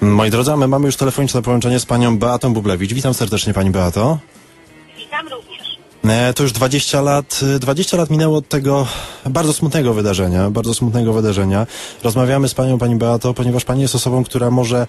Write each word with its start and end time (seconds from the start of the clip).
Moi 0.00 0.30
drodzy, 0.30 0.56
my 0.56 0.68
mamy 0.68 0.86
już 0.86 0.96
telefoniczne 0.96 1.42
połączenie 1.42 1.80
z 1.80 1.86
panią 1.86 2.18
Beatą 2.18 2.54
Bublewicz. 2.54 2.92
Witam 2.92 3.14
serdecznie 3.14 3.54
pani 3.54 3.70
Beato. 3.70 4.18
E, 6.04 6.32
To 6.34 6.42
już 6.42 6.52
20 6.52 7.00
lat, 7.00 7.40
e, 7.56 7.58
20 7.58 7.96
lat 7.96 8.10
minęło 8.10 8.36
od 8.38 8.48
tego 8.48 8.86
bardzo 9.26 9.52
smutnego 9.52 9.94
wydarzenia, 9.94 10.50
bardzo 10.50 10.74
smutnego 10.74 11.12
wydarzenia. 11.12 11.66
Rozmawiamy 12.04 12.48
z 12.48 12.54
panią, 12.54 12.78
pani 12.78 12.96
Beato, 12.96 13.34
ponieważ 13.34 13.64
pani 13.64 13.82
jest 13.82 13.94
osobą, 13.94 14.24
która 14.24 14.50
może 14.50 14.86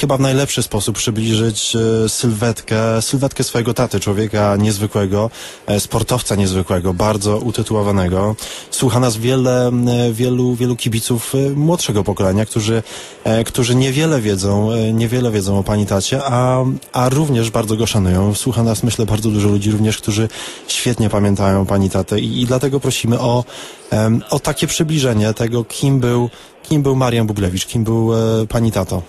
chyba 0.00 0.16
w 0.16 0.20
najlepszy 0.20 0.62
sposób 0.62 0.96
przybliżyć 0.96 1.76
e, 1.76 2.08
sylwetkę, 2.08 3.02
sylwetkę 3.02 3.44
swojego 3.44 3.74
taty, 3.74 4.00
człowieka 4.00 4.56
niezwykłego, 4.56 5.30
e, 5.66 5.80
sportowca 5.80 6.34
niezwykłego, 6.34 6.94
bardzo 6.94 7.38
utytułowanego. 7.38 8.36
Słucha 8.70 9.00
nas 9.00 9.16
wiele, 9.16 9.70
wielu, 10.12 10.54
wielu 10.54 10.76
kibiców 10.76 11.34
e, 11.34 11.50
młodszego 11.50 12.04
pokolenia, 12.04 12.46
którzy, 12.46 12.82
e, 13.24 13.44
którzy 13.44 13.74
niewiele 13.74 14.20
wiedzą, 14.20 14.70
niewiele 14.92 15.30
wiedzą 15.30 15.58
o 15.58 15.62
pani 15.62 15.86
tacie, 15.86 16.20
a, 16.24 16.64
a 16.92 17.08
również 17.08 17.50
bardzo 17.50 17.76
go 17.76 17.86
szanują. 17.86 18.34
Słucha 18.34 18.62
nas, 18.62 18.82
myślę, 18.82 19.06
bardzo 19.06 19.30
dużo 19.30 19.48
ludzi 19.48 19.70
również, 19.70 19.98
którzy 19.98 20.28
świetnie 20.68 21.10
pamiętają 21.10 21.66
pani 21.66 21.90
tatę 21.90 22.20
i, 22.20 22.42
i 22.42 22.46
dlatego 22.46 22.80
prosimy 22.80 23.20
o, 23.20 23.44
em, 23.90 24.22
o 24.30 24.38
takie 24.38 24.66
przybliżenie 24.66 25.34
tego, 25.34 25.64
kim 25.64 26.00
był, 26.00 26.30
kim 26.62 26.82
był 26.82 26.96
Marian 26.96 27.26
Bublewicz, 27.26 27.66
kim 27.66 27.84
był 27.84 28.14
e, 28.14 28.46
pani 28.46 28.72
tato. 28.72 29.02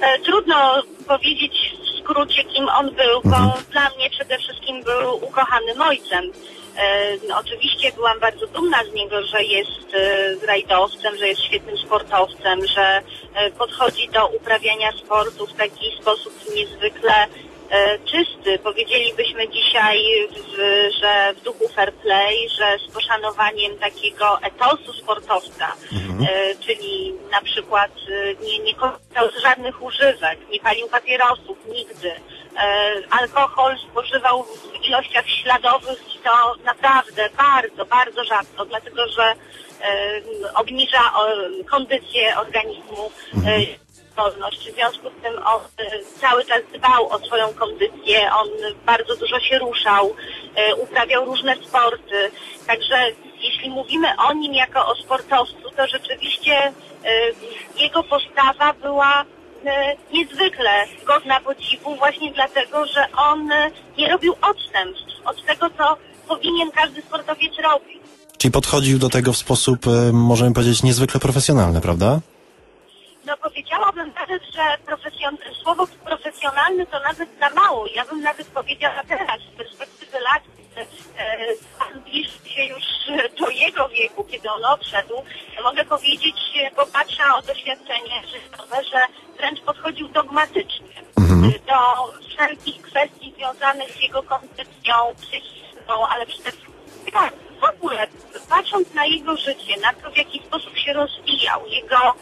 E, 0.00 0.18
Trudno 0.18 0.82
powiedzieć 1.08 1.52
w 1.84 2.00
skrócie, 2.00 2.44
kim 2.44 2.68
on 2.68 2.86
był, 2.86 3.20
bo 3.24 3.54
dla 3.72 3.90
mnie 3.96 4.10
przede 4.10 4.38
wszystkim 4.38 4.82
był 4.82 5.28
ukochanym 5.28 5.82
ojcem. 5.82 6.24
E, 6.76 7.36
oczywiście 7.36 7.92
byłam 7.92 8.20
bardzo 8.20 8.46
dumna 8.46 8.84
z 8.84 8.94
niego, 8.94 9.22
że 9.22 9.44
jest 9.44 9.94
e, 9.94 10.46
rajdowcem, 10.46 11.16
że 11.16 11.28
jest 11.28 11.42
świetnym 11.42 11.78
sportowcem, 11.78 12.66
że 12.66 13.02
e, 13.34 13.50
podchodzi 13.50 14.08
do 14.08 14.26
uprawiania 14.26 14.92
sportu 14.92 15.46
w 15.46 15.52
taki 15.52 15.86
sposób 16.00 16.32
niezwykle 16.56 17.26
czysty. 18.04 18.58
Powiedzielibyśmy 18.58 19.48
dzisiaj, 19.48 19.98
w, 20.30 20.56
że 21.00 21.34
w 21.36 21.44
duchu 21.44 21.68
fair 21.68 21.92
play, 21.92 22.48
że 22.58 22.78
z 22.88 22.92
poszanowaniem 22.92 23.78
takiego 23.78 24.38
etosu 24.42 24.92
sportowca, 24.92 25.72
e, 26.28 26.54
czyli 26.54 27.14
na 27.30 27.40
przykład 27.40 27.90
e, 27.90 28.44
nie, 28.44 28.58
nie 28.58 28.74
korzystał 28.74 29.30
z 29.30 29.42
żadnych 29.42 29.82
używek, 29.82 30.38
nie 30.52 30.60
palił 30.60 30.88
papierosów 30.88 31.58
nigdy. 31.68 32.10
E, 32.10 32.94
alkohol 33.10 33.78
spożywał 33.78 34.42
w 34.42 34.84
ilościach 34.88 35.28
śladowych 35.28 36.14
i 36.14 36.18
to 36.18 36.54
naprawdę 36.64 37.28
bardzo, 37.36 37.84
bardzo 37.84 38.24
rzadko, 38.24 38.64
dlatego 38.64 39.08
że 39.08 39.22
e, 39.24 39.34
obniża 40.54 41.12
kondycję 41.70 42.36
organizmu. 42.36 43.10
E, 43.46 43.83
wolność. 44.16 44.70
W 44.70 44.74
związku 44.74 45.10
z 45.10 45.22
tym 45.22 45.34
on 45.46 45.60
e, 45.60 45.84
cały 46.20 46.44
czas 46.44 46.60
dbał 46.74 47.08
o 47.08 47.18
swoją 47.18 47.54
kondycję, 47.54 48.30
on 48.40 48.48
bardzo 48.86 49.16
dużo 49.16 49.40
się 49.40 49.58
ruszał, 49.58 50.14
e, 50.54 50.74
uprawiał 50.74 51.24
różne 51.24 51.56
sporty. 51.56 52.30
Także 52.66 52.96
jeśli 53.42 53.70
mówimy 53.70 54.08
o 54.28 54.32
nim 54.32 54.54
jako 54.54 54.86
o 54.86 54.94
sportowcu, 54.94 55.70
to 55.76 55.86
rzeczywiście 55.86 56.56
e, 56.56 56.72
jego 57.76 58.02
postawa 58.02 58.72
była 58.72 59.24
niezwykle 60.12 60.70
godna 61.06 61.40
podziwu 61.40 61.96
właśnie 61.96 62.32
dlatego, 62.32 62.86
że 62.86 63.06
on 63.16 63.50
nie 63.98 64.08
robił 64.08 64.34
odstępstw 64.42 65.26
od 65.26 65.46
tego, 65.46 65.70
co 65.78 65.96
powinien 66.28 66.70
każdy 66.70 67.02
sportowiec 67.02 67.52
robić. 67.62 67.98
Czyli 68.38 68.52
podchodził 68.52 68.98
do 68.98 69.08
tego 69.08 69.32
w 69.32 69.36
sposób, 69.36 69.80
możemy 70.12 70.54
powiedzieć, 70.54 70.82
niezwykle 70.82 71.20
profesjonalny, 71.20 71.80
prawda? 71.80 72.20
No 73.26 73.36
powiedziałabym 73.36 74.12
nawet, 74.14 74.42
że 74.54 74.78
profesjon... 74.86 75.36
słowo 75.62 75.86
profesjonalny 76.04 76.86
to 76.86 77.00
nawet 77.00 77.28
za 77.40 77.50
mało. 77.50 77.86
Ja 77.94 78.04
bym 78.04 78.20
nawet 78.22 78.46
powiedziała 78.46 79.02
teraz, 79.08 79.40
z 79.40 79.56
perspektywy 79.56 80.20
lat, 80.20 80.42
e, 80.76 81.36
pan 81.78 82.00
bliży 82.00 82.38
się 82.48 82.64
już 82.64 82.82
do 83.40 83.50
jego 83.50 83.88
wieku, 83.88 84.24
kiedy 84.24 84.50
on 84.50 84.64
odszedł, 84.64 85.14
mogę 85.64 85.84
powiedzieć, 85.84 86.36
e, 86.62 86.70
bo 86.76 86.86
patrzę 86.86 87.22
o 87.34 87.42
doświadczenie 87.42 88.22
życiowe, 88.26 88.84
że 88.84 89.00
wręcz 89.36 89.60
podchodził 89.60 90.08
dogmatycznie 90.08 91.02
e, 91.18 91.58
do 91.66 92.12
wszelkich 92.28 92.82
kwestii 92.82 93.34
związanych 93.36 93.92
z 93.92 94.00
jego 94.00 94.22
koncepcją 94.22 94.94
psychiczną, 95.20 96.06
ale 96.08 96.26
przede 96.26 96.52
wszystkim 96.52 96.74
tak, 97.12 97.32
w 97.60 97.64
ogóle 97.64 98.06
patrząc 98.48 98.94
na 98.94 99.06
jego 99.06 99.36
życie, 99.36 99.80
na 99.80 99.92
to 99.92 100.10
w 100.10 100.16
jaki 100.16 100.42
sposób 100.46 100.78
się 100.78 100.92
rozwijał, 100.92 101.66
jego 101.66 102.14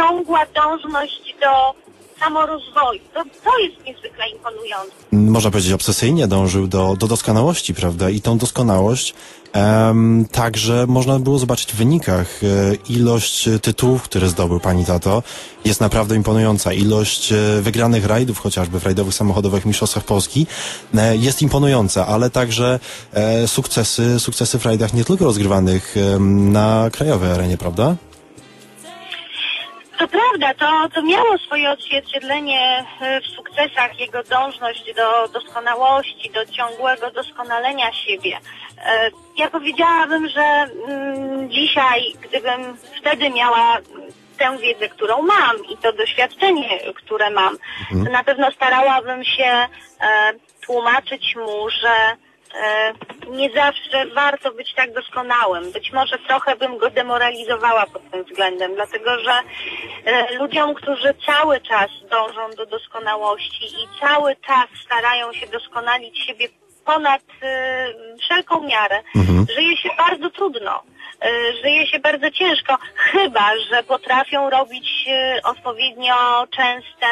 ciągła 0.00 0.46
dążność 0.54 1.34
do 1.40 1.74
samorozwoju. 2.20 3.00
To, 3.14 3.22
to 3.44 3.58
jest 3.58 3.84
niezwykle 3.86 4.28
imponujące. 4.28 4.92
Można 5.12 5.50
powiedzieć, 5.50 5.72
obsesyjnie 5.72 6.26
dążył 6.26 6.66
do, 6.66 6.96
do 6.96 7.06
doskonałości, 7.06 7.74
prawda? 7.74 8.10
I 8.10 8.20
tą 8.20 8.38
doskonałość 8.38 9.14
em, 9.52 10.26
także 10.32 10.86
można 10.88 11.18
było 11.18 11.38
zobaczyć 11.38 11.72
w 11.72 11.76
wynikach. 11.76 12.40
E, 12.44 12.74
ilość 12.88 13.48
e, 13.48 13.58
tytułów, 13.58 14.02
które 14.02 14.28
zdobył 14.28 14.60
pani 14.60 14.84
tato, 14.84 15.22
jest 15.64 15.80
naprawdę 15.80 16.16
imponująca. 16.16 16.72
Ilość 16.72 17.32
e, 17.32 17.36
wygranych 17.60 18.06
rajdów, 18.06 18.38
chociażby 18.38 18.80
w 18.80 18.84
rajdowych 18.84 19.14
samochodowych 19.14 19.66
mistrzostwach 19.66 20.04
Polski, 20.04 20.46
e, 20.94 21.16
jest 21.16 21.42
imponująca, 21.42 22.06
ale 22.06 22.30
także 22.30 22.80
e, 23.12 23.48
sukcesy, 23.48 24.20
sukcesy 24.20 24.58
w 24.58 24.64
rajdach 24.64 24.94
nie 24.94 25.04
tylko 25.04 25.24
rozgrywanych 25.24 25.94
na 26.20 26.90
krajowej 26.92 27.30
arenie, 27.30 27.58
prawda? 27.58 27.96
To 30.00 30.08
prawda, 30.08 30.54
to, 30.54 30.88
to 30.94 31.02
miało 31.02 31.38
swoje 31.38 31.70
odzwierciedlenie 31.70 32.86
e, 33.00 33.20
w 33.20 33.26
sukcesach, 33.26 34.00
jego 34.00 34.22
dążność 34.22 34.94
do 34.96 35.28
doskonałości, 35.28 36.30
do 36.30 36.46
ciągłego 36.46 37.10
doskonalenia 37.10 37.92
siebie. 37.92 38.38
E, 38.78 39.10
Ja 39.36 39.50
powiedziałabym, 39.50 40.28
że 40.28 40.40
mm, 40.40 41.50
dzisiaj, 41.50 42.14
gdybym 42.22 42.76
wtedy 43.00 43.30
miała 43.30 43.78
tę 44.38 44.58
wiedzę, 44.58 44.88
którą 44.88 45.22
mam 45.22 45.56
i 45.72 45.76
to 45.76 45.92
doświadczenie, 45.92 46.78
które 46.94 47.30
mam, 47.30 47.56
to 47.90 48.10
na 48.10 48.24
pewno 48.24 48.50
starałabym 48.50 49.24
się 49.24 49.44
e, 49.44 49.68
tłumaczyć 50.66 51.36
mu, 51.36 51.70
że 51.70 52.16
nie 53.30 53.50
zawsze 53.50 54.06
warto 54.06 54.52
być 54.52 54.74
tak 54.74 54.92
doskonałym. 54.92 55.72
Być 55.72 55.92
może 55.92 56.18
trochę 56.18 56.56
bym 56.56 56.78
go 56.78 56.90
demoralizowała 56.90 57.86
pod 57.86 58.10
tym 58.10 58.24
względem, 58.24 58.74
dlatego 58.74 59.18
że 59.18 59.32
e, 60.04 60.34
ludziom, 60.34 60.74
którzy 60.74 61.14
cały 61.26 61.60
czas 61.60 61.90
dążą 62.10 62.50
do 62.56 62.66
doskonałości 62.66 63.64
i 63.64 64.00
cały 64.00 64.36
czas 64.36 64.66
starają 64.84 65.32
się 65.32 65.46
doskonalić 65.46 66.18
siebie 66.18 66.48
ponad 66.84 67.22
e, 67.42 67.86
wszelką 68.20 68.62
miarę, 68.62 69.02
żyje 69.54 69.76
się 69.76 69.88
bardzo 69.98 70.30
trudno. 70.30 70.82
E, 71.22 71.52
Żyje 71.62 71.86
się 71.86 71.98
bardzo 71.98 72.30
ciężko, 72.30 72.78
chyba 72.96 73.50
że 73.70 73.82
potrafią 73.82 74.50
robić 74.50 75.08
e, 75.08 75.40
odpowiednio 75.44 76.46
częste, 76.50 77.06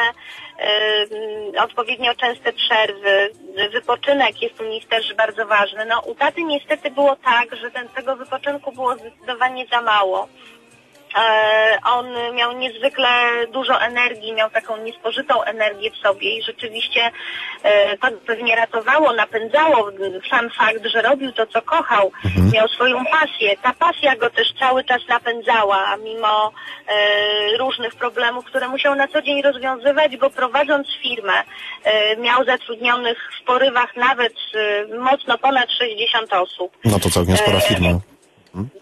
e, 0.58 0.70
mm, 1.10 1.64
odpowiednio 1.64 2.14
częste 2.14 2.52
przerwy. 2.52 3.30
Wypoczynek 3.72 4.42
jest 4.42 4.60
u 4.60 4.64
nich 4.64 4.88
też 4.88 5.14
bardzo 5.14 5.46
ważny. 5.46 5.86
No, 5.86 6.00
u 6.00 6.14
taty 6.14 6.44
niestety 6.44 6.90
było 6.90 7.16
tak, 7.16 7.56
że 7.56 7.70
ten, 7.70 7.88
tego 7.88 8.16
wypoczynku 8.16 8.72
było 8.72 8.94
zdecydowanie 8.96 9.66
za 9.66 9.82
mało. 9.82 10.28
E, 11.16 11.78
on 11.84 12.06
miał 12.34 12.52
niezwykle 12.52 13.08
dużo 13.52 13.80
energii, 13.80 14.32
miał 14.32 14.50
taką 14.50 14.76
niespożytą 14.76 15.42
energię 15.42 15.90
w 15.90 15.96
sobie 15.96 16.38
i 16.38 16.42
rzeczywiście 16.42 17.10
e, 17.62 17.98
to 17.98 18.08
pewnie 18.26 18.56
ratowało, 18.56 19.12
napędzało 19.12 19.90
sam 20.30 20.50
fakt, 20.50 20.86
że 20.86 21.02
robił 21.02 21.32
to, 21.32 21.46
co 21.46 21.62
kochał, 21.62 22.12
miał 22.52 22.68
swoją 22.68 23.04
pasję. 23.04 23.56
Ta 23.62 23.72
pasja 23.74 24.16
go 24.16 24.30
też 24.30 24.54
cały 24.58 24.84
czas 24.84 25.02
napędzała, 25.08 25.96
mimo 25.96 26.52
e, 26.88 27.56
różnych 27.58 27.94
problemów, 27.94 28.44
które 28.44 28.68
musiał 28.68 28.94
na 28.94 29.08
co 29.08 29.22
dzień 29.22 29.42
rozwiązywać, 29.42 30.16
bo 30.16 30.30
prowadząc 30.30 30.86
firmę 31.02 31.32
miał 32.18 32.44
zatrudnionych 32.44 33.18
w 33.40 33.44
porywach 33.44 33.96
nawet 33.96 34.32
mocno 34.98 35.38
ponad 35.38 35.70
60 35.70 36.32
osób. 36.32 36.76
No 36.84 36.98
to 36.98 37.10
całkiem 37.10 37.36
spora 37.36 37.58
E, 37.58 38.07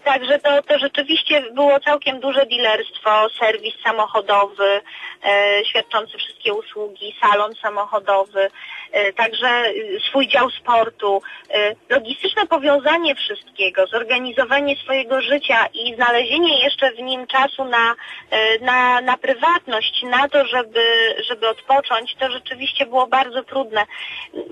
Także 0.03 0.39
to, 0.39 0.61
to 0.61 0.79
rzeczywiście 0.79 1.41
było 1.41 1.79
całkiem 1.79 2.19
duże 2.19 2.45
dealerstwo, 2.45 3.27
serwis 3.39 3.73
samochodowy, 3.83 4.81
e, 5.23 5.65
świadczący 5.65 6.17
wszystkie 6.17 6.53
usługi, 6.53 7.15
salon 7.21 7.55
samochodowy, 7.61 8.49
e, 8.91 9.13
także 9.13 9.47
e, 9.47 9.73
swój 10.09 10.27
dział 10.27 10.49
sportu, 10.49 11.21
e, 11.49 11.75
logistyczne 11.89 12.47
powiązanie 12.47 13.15
wszystkiego, 13.15 13.87
zorganizowanie 13.87 14.75
swojego 14.75 15.21
życia 15.21 15.65
i 15.73 15.95
znalezienie 15.95 16.63
jeszcze 16.63 16.91
w 16.91 16.99
nim 16.99 17.27
czasu 17.27 17.65
na, 17.65 17.95
e, 18.29 18.59
na, 18.59 19.01
na 19.01 19.17
prywatność, 19.17 20.03
na 20.03 20.29
to, 20.29 20.45
żeby, 20.45 21.15
żeby 21.29 21.49
odpocząć, 21.49 22.15
to 22.19 22.31
rzeczywiście 22.31 22.85
było 22.85 23.07
bardzo 23.07 23.43
trudne. 23.43 23.85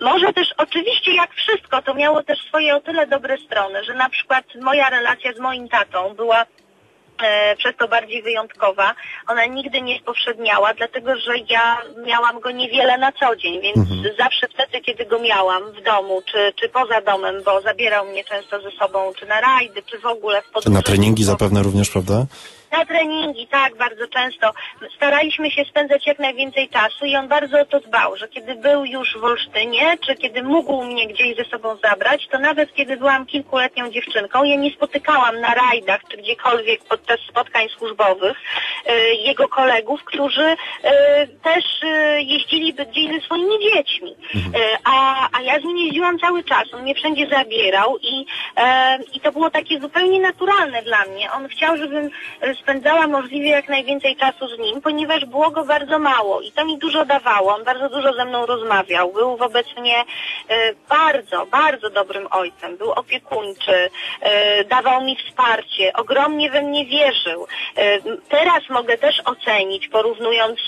Może 0.02 0.34
też 0.34 0.54
oczywiście 0.58 1.16
jak 1.16 1.34
wszystko, 1.34 1.82
to 1.82 1.94
miało 1.94 2.24
też 2.24 2.40
swoje 2.40 2.76
o 2.76 2.82
tyle 2.82 3.08
dobre 3.08 3.38
strony, 3.38 3.84
że 3.84 3.94
na 3.94 4.10
przykład 4.10 4.46
moja 4.62 4.90
relacja 4.90 5.05
z 5.36 5.40
moim 5.40 5.70
tatą 5.70 6.14
była 6.14 6.46
e, 7.24 7.56
przez 7.56 7.76
to 7.78 7.88
bardziej 7.88 8.24
wyjątkowa. 8.24 8.96
Ona 9.28 9.46
nigdy 9.46 9.82
nie 9.82 10.00
spowszedniała, 10.00 10.74
dlatego 10.74 11.16
że 11.16 11.38
ja 11.50 11.78
miałam 12.06 12.40
go 12.40 12.52
niewiele 12.52 12.98
na 12.98 13.12
co 13.12 13.36
dzień, 13.36 13.62
więc 13.62 13.78
zawsze 14.18 14.48
wtedy, 14.48 14.82
kiedy 14.82 15.06
go 15.06 15.20
miałam 15.20 15.72
w 15.72 15.84
domu, 15.84 16.22
czy, 16.32 16.54
czy 16.62 16.70
poza 16.70 17.02
domem, 17.02 17.36
bo 17.46 17.62
zabierał 17.62 18.06
mnie 18.06 18.24
często 18.24 18.62
ze 18.62 18.72
sobą, 18.72 19.14
czy 19.20 19.26
na 19.26 19.42
rajdy, 19.42 19.84
czy 19.86 20.00
w 20.00 20.06
ogóle 20.06 20.42
w 20.42 20.46
podróży. 20.46 20.76
Na 20.76 20.82
treningi 20.82 21.24
zapewne 21.24 21.64
również, 21.64 21.90
prawda? 21.90 22.26
Na 22.78 22.86
treningi, 22.86 23.48
tak, 23.48 23.76
bardzo 23.76 24.08
często. 24.08 24.52
Staraliśmy 24.96 25.52
się 25.52 25.66
spędzać 25.66 26.08
jak 26.08 26.20
najwięcej 26.20 26.70
czasu 26.70 27.06
i 27.06 27.16
on 27.16 27.28
bardzo 27.28 27.60
o 27.60 27.66
to 27.66 27.80
dbał, 27.80 28.18
że 28.18 28.28
kiedy 28.28 28.56
był 28.56 28.86
już 28.86 29.18
w 29.18 29.24
Olsztynie, 29.24 29.98
czy 30.06 30.16
kiedy 30.16 30.44
mógł 30.44 30.84
mnie 30.84 31.08
gdzieś 31.08 31.38
ze 31.38 31.46
sobą 31.46 31.78
zabrać, 31.84 32.28
to 32.28 32.40
nawet 32.40 32.74
kiedy 32.74 32.98
byłam 32.98 33.26
kilkuletnią 33.26 33.90
dziewczynką, 33.90 34.44
ja 34.44 34.56
nie 34.56 34.72
spotykałam 34.72 35.42
na 35.42 35.54
rajdach, 35.54 36.02
czy 36.12 36.18
gdziekolwiek 36.18 36.84
podczas 36.84 37.20
spotkań 37.30 37.68
służbowych 37.78 38.38
e, 38.86 39.14
jego 39.14 39.48
kolegów, 39.48 40.04
którzy 40.04 40.56
e, 40.84 41.28
też 41.28 41.64
e, 41.84 42.22
jeździli 42.22 42.74
gdzieś 42.74 43.14
ze 43.14 43.20
swoimi 43.26 43.60
dziećmi. 43.64 44.16
E, 44.36 44.78
a, 44.84 45.28
a 45.32 45.42
ja 45.42 45.60
z 45.60 45.64
nim 45.64 45.78
jeździłam 45.78 46.20
cały 46.20 46.44
czas, 46.44 46.74
on 46.74 46.82
mnie 46.82 46.96
wszędzie 46.96 47.28
zabierał 47.28 47.98
i, 47.98 48.26
i 49.14 49.20
to 49.20 49.32
było 49.32 49.50
takie 49.50 49.80
zupełnie 49.80 50.20
naturalne 50.20 50.82
dla 50.84 51.06
mnie. 51.06 51.32
On 51.32 51.48
chciał, 51.48 51.78
żebym 51.78 52.10
spędzała 52.66 53.08
możliwie 53.08 53.50
jak 53.50 53.70
najwięcej 53.70 54.16
czasu 54.16 54.48
z 54.48 54.60
nim, 54.60 54.82
ponieważ 54.82 55.26
było 55.26 55.52
go 55.52 55.66
bardzo 55.66 56.00
mało 56.00 56.42
i 56.42 56.52
to 56.52 56.66
mi 56.66 56.78
dużo 56.78 57.06
dawało. 57.06 57.56
On 57.56 57.64
bardzo 57.64 57.90
dużo 57.90 58.14
ze 58.14 58.26
mną 58.26 58.46
rozmawiał. 58.46 59.14
Był 59.14 59.38
wobec 59.38 59.68
mnie 59.78 59.98
e, 60.50 60.74
bardzo, 60.90 61.46
bardzo 61.46 61.90
dobrym 61.90 62.28
ojcem. 62.32 62.78
Był 62.78 62.92
opiekuńczy, 62.92 63.90
e, 64.22 64.64
dawał 64.64 65.04
mi 65.04 65.16
wsparcie, 65.16 65.94
ogromnie 65.94 66.52
we 66.52 66.62
mnie 66.62 66.86
wierzył. 66.86 67.48
E, 67.78 68.00
teraz 68.30 68.70
mogę 68.70 68.98
też 68.98 69.22
ocenić, 69.26 69.88
porównując 69.88 70.60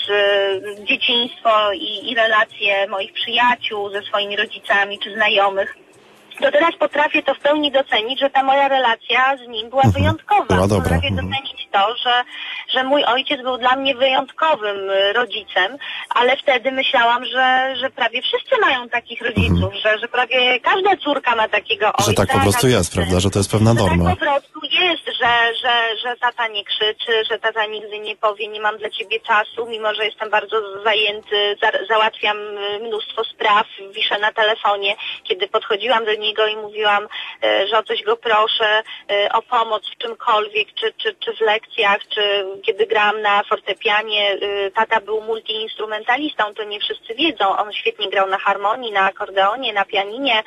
dzieciństwo 0.84 1.72
i, 1.72 2.10
i 2.10 2.14
relacje 2.14 2.86
moich 2.88 3.12
przyjaciół 3.12 3.90
ze 3.90 4.02
swoimi 4.02 4.36
rodzicami 4.36 4.98
czy 4.98 5.14
znajomych 5.14 5.87
to 6.40 6.52
teraz 6.52 6.76
potrafię 6.78 7.22
to 7.22 7.34
w 7.34 7.38
pełni 7.38 7.72
docenić, 7.72 8.20
że 8.20 8.30
ta 8.30 8.42
moja 8.42 8.68
relacja 8.68 9.36
z 9.36 9.48
nim 9.48 9.70
była 9.70 9.82
wyjątkowa. 9.82 10.54
Była 10.54 10.68
dobra, 10.68 10.84
Potrafię 10.84 11.08
mhm. 11.08 11.28
docenić 11.30 11.68
to, 11.72 11.96
że, 11.96 12.24
że 12.74 12.84
mój 12.84 13.04
ojciec 13.04 13.42
był 13.42 13.58
dla 13.58 13.76
mnie 13.76 13.94
wyjątkowym 13.94 14.90
y, 14.90 15.12
rodzicem, 15.12 15.78
ale 16.10 16.36
wtedy 16.36 16.72
myślałam, 16.72 17.24
że, 17.24 17.74
że 17.80 17.90
prawie 17.90 18.22
wszyscy 18.22 18.60
mają 18.60 18.88
takich 18.88 19.22
rodziców, 19.22 19.74
że, 19.82 19.98
że 19.98 20.08
prawie 20.08 20.60
każda 20.60 20.96
córka 20.96 21.36
ma 21.36 21.48
takiego 21.48 21.86
ojca. 21.86 21.98
Mhm. 21.98 22.16
Że 22.16 22.26
tak 22.26 22.36
po 22.36 22.42
prostu 22.42 22.68
jest, 22.68 22.94
prawda? 22.94 23.20
Że 23.20 23.30
to 23.30 23.38
jest 23.38 23.50
pewna 23.50 23.74
Że 23.74 23.80
norma. 23.80 24.04
Tak 24.10 24.18
po 24.18 24.24
prostu 24.24 24.60
jest, 24.62 25.04
że, 25.20 25.32
że, 25.62 25.96
że 26.02 26.16
tata 26.16 26.48
nie 26.48 26.64
krzyczy, 26.64 27.24
że 27.30 27.38
tata 27.38 27.66
nigdy 27.66 27.98
nie 27.98 28.16
powie, 28.16 28.48
nie 28.48 28.60
mam 28.60 28.78
dla 28.78 28.90
ciebie 28.90 29.20
czasu, 29.20 29.66
mimo 29.66 29.94
że 29.94 30.04
jestem 30.04 30.30
bardzo 30.30 30.82
zajęty, 30.84 31.56
za, 31.62 31.70
załatwiam 31.88 32.36
y, 32.36 32.78
mnóstwo 32.86 33.24
spraw, 33.24 33.66
wiszę 33.94 34.18
na 34.18 34.32
telefonie. 34.32 34.96
Kiedy 35.24 35.48
podchodziłam 35.48 36.04
do 36.04 36.14
niego 36.28 36.46
i 36.46 36.56
mówiłam, 36.56 37.08
e, 37.42 37.66
że 37.66 37.78
o 37.78 37.82
coś 37.82 38.02
go 38.02 38.16
proszę, 38.16 38.82
e, 39.10 39.32
o 39.32 39.42
pomoc 39.42 39.82
w 39.90 39.98
czymkolwiek, 39.98 40.68
czy, 40.74 40.92
czy, 40.92 41.14
czy 41.14 41.36
w 41.36 41.40
lekcjach, 41.40 41.98
czy 42.08 42.46
kiedy 42.62 42.86
grałam 42.86 43.22
na 43.22 43.42
fortepianie, 43.42 44.30
e, 44.30 44.70
tata 44.70 45.00
był 45.00 45.20
multiinstrumentalistą, 45.20 46.54
to 46.54 46.64
nie 46.64 46.80
wszyscy 46.80 47.14
wiedzą. 47.14 47.56
On 47.56 47.72
świetnie 47.72 48.10
grał 48.10 48.28
na 48.28 48.38
harmonii, 48.38 48.92
na 48.92 49.00
akordeonie, 49.00 49.72
na 49.72 49.84
pianinie, 49.84 50.42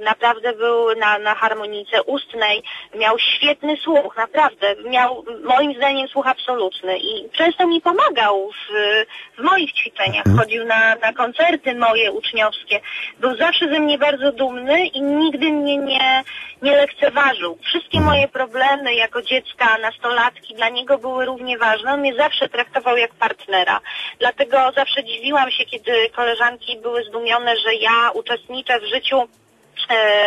naprawdę 0.00 0.52
był 0.52 0.94
na, 0.94 1.18
na 1.18 1.34
harmonice 1.34 2.02
ustnej, 2.02 2.62
miał 2.94 3.18
świetny 3.18 3.76
słuch, 3.76 4.16
naprawdę, 4.16 4.74
miał 4.84 5.24
moim 5.44 5.74
zdaniem 5.74 6.08
słuch 6.08 6.26
absolutny 6.26 6.98
i 6.98 7.30
często 7.30 7.66
mi 7.66 7.80
pomagał 7.80 8.50
w, 8.50 8.72
w 9.40 9.42
moich 9.42 9.72
ćwiczeniach, 9.72 10.24
chodził 10.38 10.64
na, 10.64 10.94
na 10.94 11.12
koncerty 11.12 11.74
moje 11.74 12.12
uczniowskie, 12.12 12.80
był 13.20 13.36
zawsze 13.36 13.68
ze 13.68 13.80
mnie 13.80 13.98
bardzo 13.98 14.32
dumny 14.32 14.86
i 14.86 15.02
nigdy 15.02 15.52
mnie 15.52 15.76
nie, 15.76 16.24
nie 16.62 16.76
lekceważył. 16.76 17.58
Wszystkie 17.62 18.00
moje 18.00 18.28
problemy 18.28 18.94
jako 18.94 19.22
dziecka, 19.22 19.78
nastolatki 19.78 20.54
dla 20.54 20.68
niego 20.68 20.98
były 20.98 21.24
równie 21.24 21.58
ważne, 21.58 21.92
on 21.92 22.00
mnie 22.00 22.14
zawsze 22.14 22.48
traktował 22.48 22.96
jak 22.96 23.14
partnera, 23.14 23.80
dlatego 24.18 24.72
zawsze 24.76 25.04
dziwiłam 25.04 25.50
się, 25.50 25.64
kiedy 25.64 26.10
koleżanki 26.16 26.78
były 26.82 27.04
zdumione, 27.04 27.56
że 27.56 27.74
ja 27.74 28.10
uczestniczę 28.14 28.80
w 28.80 28.84
życiu 28.84 29.13
e, 29.22 29.43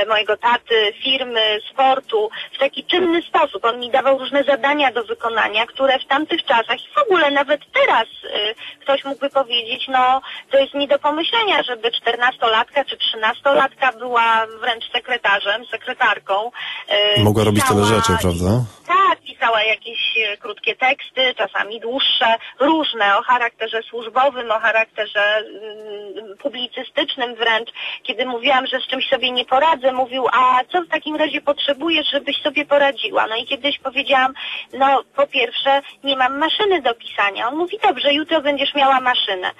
mojego 0.07 0.37
taty, 0.37 0.93
firmy, 1.03 1.59
sportu 1.71 2.29
w 2.55 2.59
taki 2.59 2.83
czynny 2.83 3.21
sposób. 3.21 3.65
On 3.65 3.79
mi 3.79 3.91
dawał 3.91 4.17
różne 4.17 4.43
zadania 4.43 4.91
do 4.91 5.03
wykonania, 5.03 5.65
które 5.65 5.99
w 5.99 6.05
tamtych 6.05 6.45
czasach 6.45 6.77
i 6.85 6.93
w 6.95 6.97
ogóle 6.97 7.31
nawet 7.31 7.61
teraz 7.73 8.07
e, 8.33 8.53
ktoś 8.81 9.03
mógłby 9.05 9.29
powiedzieć, 9.29 9.87
no 9.87 10.21
to 10.51 10.57
jest 10.57 10.73
nie 10.73 10.87
do 10.87 10.99
pomyślenia, 10.99 11.63
żeby 11.63 11.91
czternastolatka 11.91 12.85
czy 12.85 12.97
trzynastolatka 12.97 13.91
była 13.91 14.47
wręcz 14.59 14.91
sekretarzem, 14.91 15.65
sekretarką. 15.65 16.51
e, 16.87 17.23
Mogła 17.23 17.43
robić 17.43 17.63
tyle 17.67 17.85
rzeczy, 17.85 18.13
prawda? 18.21 18.63
tak, 18.87 19.21
pisała 19.21 19.63
jakieś 19.63 20.17
e, 20.17 20.37
krótkie 20.37 20.75
teksty, 20.75 21.33
czasami 21.37 21.79
dłuższe, 21.79 22.35
różne, 22.59 23.17
o 23.17 23.21
charakterze 23.21 23.83
służbowym, 23.83 24.51
o 24.51 24.59
charakterze 24.59 25.37
mm, 25.37 26.37
publicystycznym 26.37 27.35
wręcz. 27.35 27.69
Kiedy 28.03 28.25
mówiłam, 28.25 28.67
że 28.67 28.79
z 28.79 28.87
czymś 28.87 29.09
sobie 29.09 29.31
nie 29.31 29.45
poradzę, 29.49 29.91
mówił, 29.91 30.25
a 30.33 30.59
co 30.71 30.81
w 30.81 30.87
takim 30.87 31.15
razie 31.15 31.41
potrzebujesz, 31.41 32.07
żebyś 32.11 32.41
sobie 32.41 32.65
poradziła? 32.65 33.27
No 33.27 33.35
i 33.35 33.45
kiedyś 33.45 33.79
powiedziałam, 33.79 34.33
no 34.73 35.03
po 35.15 35.27
pierwsze 35.27 35.81
nie 36.03 36.15
mam 36.17 36.37
maszyny 36.37 36.81
do 36.81 36.93
pisania. 36.93 37.47
On 37.47 37.55
mówi, 37.55 37.77
dobrze, 37.83 38.13
jutro 38.13 38.41
będziesz 38.41 38.75
miała 38.75 38.99
maszynę. 38.99 39.51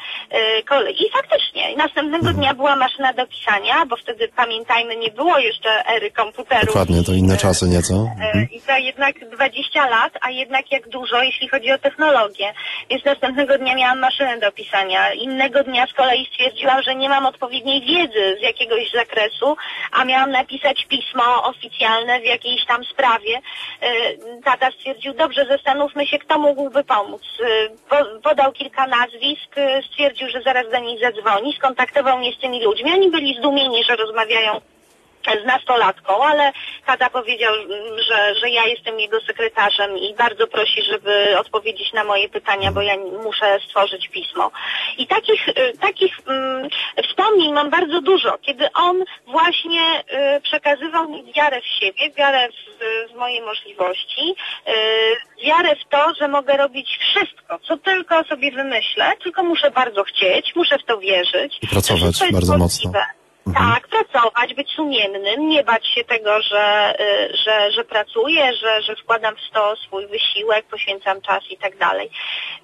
Kole- 0.70 0.92
I 0.92 1.10
faktycznie, 1.12 1.76
następnego 1.78 2.34
dnia 2.34 2.54
była 2.54 2.76
maszyna 2.76 3.14
do 3.14 3.28
pisania, 3.28 3.86
bo 3.86 3.96
wtedy 3.98 4.28
pamiętajmy, 4.36 4.96
nie 4.96 5.12
było 5.12 5.38
jeszcze 5.38 5.70
ery 5.88 6.12
komputerów. 6.12 6.66
Dokładnie, 6.66 7.04
to 7.04 7.12
inne 7.12 7.38
czasy 7.38 7.66
nieco. 7.66 7.94
E, 7.94 8.28
Mhm. 8.28 8.48
I 8.52 8.62
to 8.62 8.78
jednak 8.78 9.30
20 9.30 9.88
lat, 9.90 10.14
a 10.22 10.30
jednak 10.32 10.72
jak 10.72 10.90
dużo, 10.90 11.22
jeśli 11.24 11.48
chodzi 11.48 11.72
o 11.72 11.78
technologię. 11.78 12.54
Więc 12.90 13.06
następnego 13.06 13.58
dnia 13.58 13.76
miałam 13.76 14.00
maszynę 14.00 14.40
do 14.40 14.52
pisania. 14.52 15.14
Innego 15.14 15.64
dnia 15.64 15.88
z 15.88 15.94
kolei 15.94 16.26
stwierdziłam, 16.26 16.82
że 16.82 16.96
nie 16.96 17.10
mam 17.10 17.26
odpowiedniej 17.26 17.82
wiedzy 17.82 18.38
z 18.40 18.42
jakiegoś 18.42 18.92
zakresu, 18.92 19.58
a 19.92 20.06
miałam 20.06 20.32
napisać 20.32 20.86
pismo 20.86 21.44
oficjalne 21.44 22.20
w 22.20 22.26
jakiejś 22.26 22.66
tam 22.66 22.84
sprawie. 22.86 23.40
E, 23.82 23.88
Tata 24.44 24.72
stwierdził, 24.72 25.14
dobrze, 25.14 25.46
zastanówmy 25.46 26.08
się, 26.08 26.20
kto 26.20 26.40
mógłby 26.40 26.84
pomóc. 26.84 27.22
Po- 27.90 28.20
Podał 28.24 28.52
kilka 28.52 28.88
nazwisk, 28.88 29.58
e, 29.58 29.82
stwierdził, 29.84 30.30
że 30.30 30.42
zaraz 30.42 30.72
do 30.72 30.80
niej 30.80 31.00
zadzwoni, 31.00 31.54
skontaktował 31.54 32.18
mnie 32.18 32.34
z 32.34 32.40
tymi 32.40 32.64
ludźmi. 32.64 32.92
Oni 32.92 33.10
byli 33.12 33.36
zdumieni, 33.40 33.84
że 33.84 33.96
rozmawiają 33.96 34.62
z 35.32 35.46
nastolatką, 35.46 36.24
ale 36.24 36.52
tata 36.86 37.10
powiedział, 37.10 37.54
że, 38.08 38.36
że 38.40 38.50
ja 38.50 38.66
jestem 38.66 39.00
jego 39.00 39.22
sekretarzem 39.22 39.98
i 39.98 40.14
bardzo 40.14 40.48
prosi, 40.48 40.84
żeby 40.84 41.38
odpowiedzieć 41.40 41.94
na 41.94 42.04
moje 42.04 42.30
pytania, 42.30 42.72
bo 42.72 42.82
ja 42.82 42.94
muszę 43.24 43.60
stworzyć 43.68 44.08
pismo. 44.08 44.52
I 44.98 45.08
takich, 45.08 45.50
y, 45.50 45.54
takich 45.82 46.20
mm, 46.28 46.70
wspomnień 47.10 47.54
mam 47.54 47.70
bardzo 47.70 48.02
dużo, 48.02 48.38
kiedy 48.42 48.72
on 48.74 49.04
właśnie 49.28 50.04
y, 50.38 50.42
przekazywał 50.42 51.10
mi 51.10 51.34
wiarę 51.34 51.62
w 51.62 51.80
siebie, 51.80 52.12
wiarę 52.18 52.48
w, 52.50 53.12
w 53.14 53.16
moje 53.16 53.42
możliwości, 53.42 54.36
y, 54.68 55.46
wiarę 55.46 55.76
w 55.76 55.90
to, 55.90 56.14
że 56.20 56.28
mogę 56.28 56.58
robić 56.58 56.98
wszystko, 56.98 57.60
co 57.68 57.78
tylko 57.78 58.24
sobie 58.24 58.52
wymyślę, 58.52 59.14
tylko 59.24 59.44
muszę 59.44 59.72
bardzo 59.72 60.04
chcieć, 60.04 60.56
muszę 60.56 60.80
w 60.80 60.86
to 60.86 60.98
wierzyć. 60.98 61.58
I 61.62 61.68
pracować 61.68 62.32
bardzo 62.32 62.58
mocno. 62.58 62.92
Możliwe. 63.48 63.74
Tak, 63.74 63.88
pracować, 63.88 64.54
być 64.54 64.72
sumiennym, 64.72 65.50
nie 65.50 65.64
bać 65.64 65.88
się 65.88 66.04
tego, 66.04 66.42
że, 66.42 66.96
y, 67.00 67.38
że, 67.46 67.72
że 67.72 67.84
pracuję, 67.84 68.54
że, 68.54 68.82
że 68.82 68.96
wkładam 68.96 69.36
w 69.36 69.54
to 69.54 69.76
swój 69.76 70.08
wysiłek, 70.08 70.66
poświęcam 70.66 71.22
czas 71.22 71.44
i 71.50 71.58
tak 71.58 71.78
dalej. 71.78 72.10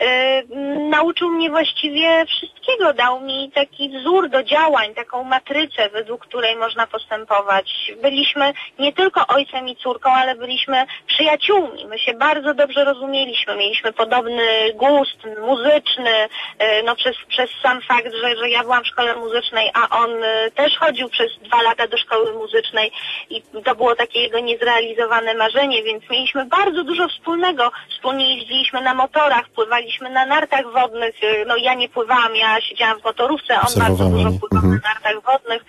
Y, 0.01 0.43
Nauczył 0.89 1.29
mnie 1.29 1.49
właściwie 1.49 2.25
wszystkiego, 2.25 2.93
dał 2.93 3.21
mi 3.21 3.51
taki 3.55 3.89
wzór 3.89 4.29
do 4.29 4.43
działań, 4.43 4.93
taką 4.95 5.23
matrycę, 5.23 5.89
według 5.89 6.25
której 6.25 6.55
można 6.55 6.87
postępować. 6.87 7.91
Byliśmy 8.01 8.53
nie 8.79 8.93
tylko 8.93 9.27
ojcem 9.27 9.69
i 9.69 9.75
córką, 9.75 10.09
ale 10.09 10.35
byliśmy 10.35 10.85
przyjaciółmi. 11.07 11.85
My 11.85 11.99
się 11.99 12.13
bardzo 12.13 12.53
dobrze 12.53 12.83
rozumieliśmy, 12.83 13.55
mieliśmy 13.55 13.93
podobny 13.93 14.73
gust 14.75 15.17
muzyczny, 15.47 16.25
y, 16.25 16.83
no 16.85 16.95
przez, 16.95 17.15
przez 17.27 17.49
sam 17.61 17.81
fakt, 17.81 18.13
że, 18.21 18.37
że 18.37 18.49
ja 18.49 18.61
byłam 18.61 18.83
w 18.83 18.87
szkole 18.87 19.15
muzycznej, 19.15 19.71
a 19.73 19.89
on 19.89 20.09
też 20.55 20.72
też 20.73 20.79
chodził 20.79 21.09
przez 21.09 21.31
dwa 21.41 21.61
lata 21.61 21.87
do 21.87 21.97
szkoły 21.97 22.33
muzycznej 22.33 22.91
i 23.29 23.41
to 23.65 23.75
było 23.75 23.95
takie 23.95 24.19
jego 24.19 24.39
niezrealizowane 24.39 25.33
marzenie, 25.33 25.83
więc 25.83 26.03
mieliśmy 26.09 26.45
bardzo 26.45 26.83
dużo 26.83 27.07
wspólnego. 27.07 27.71
Wspólnie 27.89 28.37
jeździliśmy 28.37 28.81
na 28.81 28.93
motorach, 28.93 29.49
pływaliśmy 29.49 30.09
na 30.09 30.25
nartach 30.25 30.71
wodnych. 30.71 31.15
No 31.47 31.55
ja 31.57 31.73
nie 31.73 31.89
pływałam, 31.89 32.35
ja 32.35 32.61
siedziałam 32.61 32.99
w 32.99 33.03
motorówce, 33.03 33.53
on 33.55 33.79
bardzo 33.83 34.03
dużo 34.05 34.29
pływał 34.29 34.53
Mhm. 34.63 34.79
na 34.83 34.89
nartach 34.93 35.23
wodnych. 35.23 35.65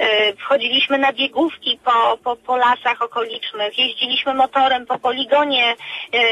Y, 0.00 0.36
Wchodziliśmy 0.36 0.98
na 0.98 1.12
biegówki 1.12 1.78
po, 1.84 2.18
po, 2.24 2.36
po 2.36 2.56
lasach 2.56 3.02
okolicznych, 3.02 3.78
jeździliśmy 3.78 4.34
motorem 4.34 4.86
po 4.86 4.98
poligonie 4.98 5.76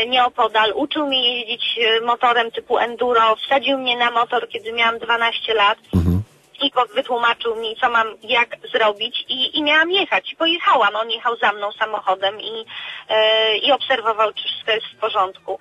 y, 0.02 0.06
nieopodal. 0.08 0.72
Uczył 0.74 1.06
mnie 1.06 1.38
jeździć 1.40 1.78
y, 1.78 2.00
motorem 2.04 2.50
typu 2.50 2.78
enduro, 2.78 3.36
wsadził 3.36 3.78
mnie 3.78 3.96
na 3.96 4.10
motor, 4.10 4.48
kiedy 4.48 4.72
miałam 4.72 4.98
12 4.98 5.54
lat 5.54 5.78
Mhm. 5.94 6.22
I 6.62 6.70
po- 6.70 6.86
wytłumaczył 6.86 7.56
mi, 7.56 7.76
co 7.76 7.90
mam, 7.90 8.06
jak 8.22 8.56
zrobić 8.72 9.24
i, 9.28 9.58
i 9.58 9.62
miałam 9.62 9.90
jechać. 9.90 10.32
I 10.32 10.36
pojechałam. 10.36 10.96
On 10.96 11.10
jechał 11.10 11.36
za 11.36 11.52
mną 11.52 11.72
samochodem 11.72 12.40
i, 12.40 12.64
e, 13.08 13.56
i 13.56 13.72
obserwował, 13.72 14.32
czy 14.32 14.44
wszystko 14.44 14.72
jest 14.72 14.86
w 14.86 15.00
porządku. 15.00 15.58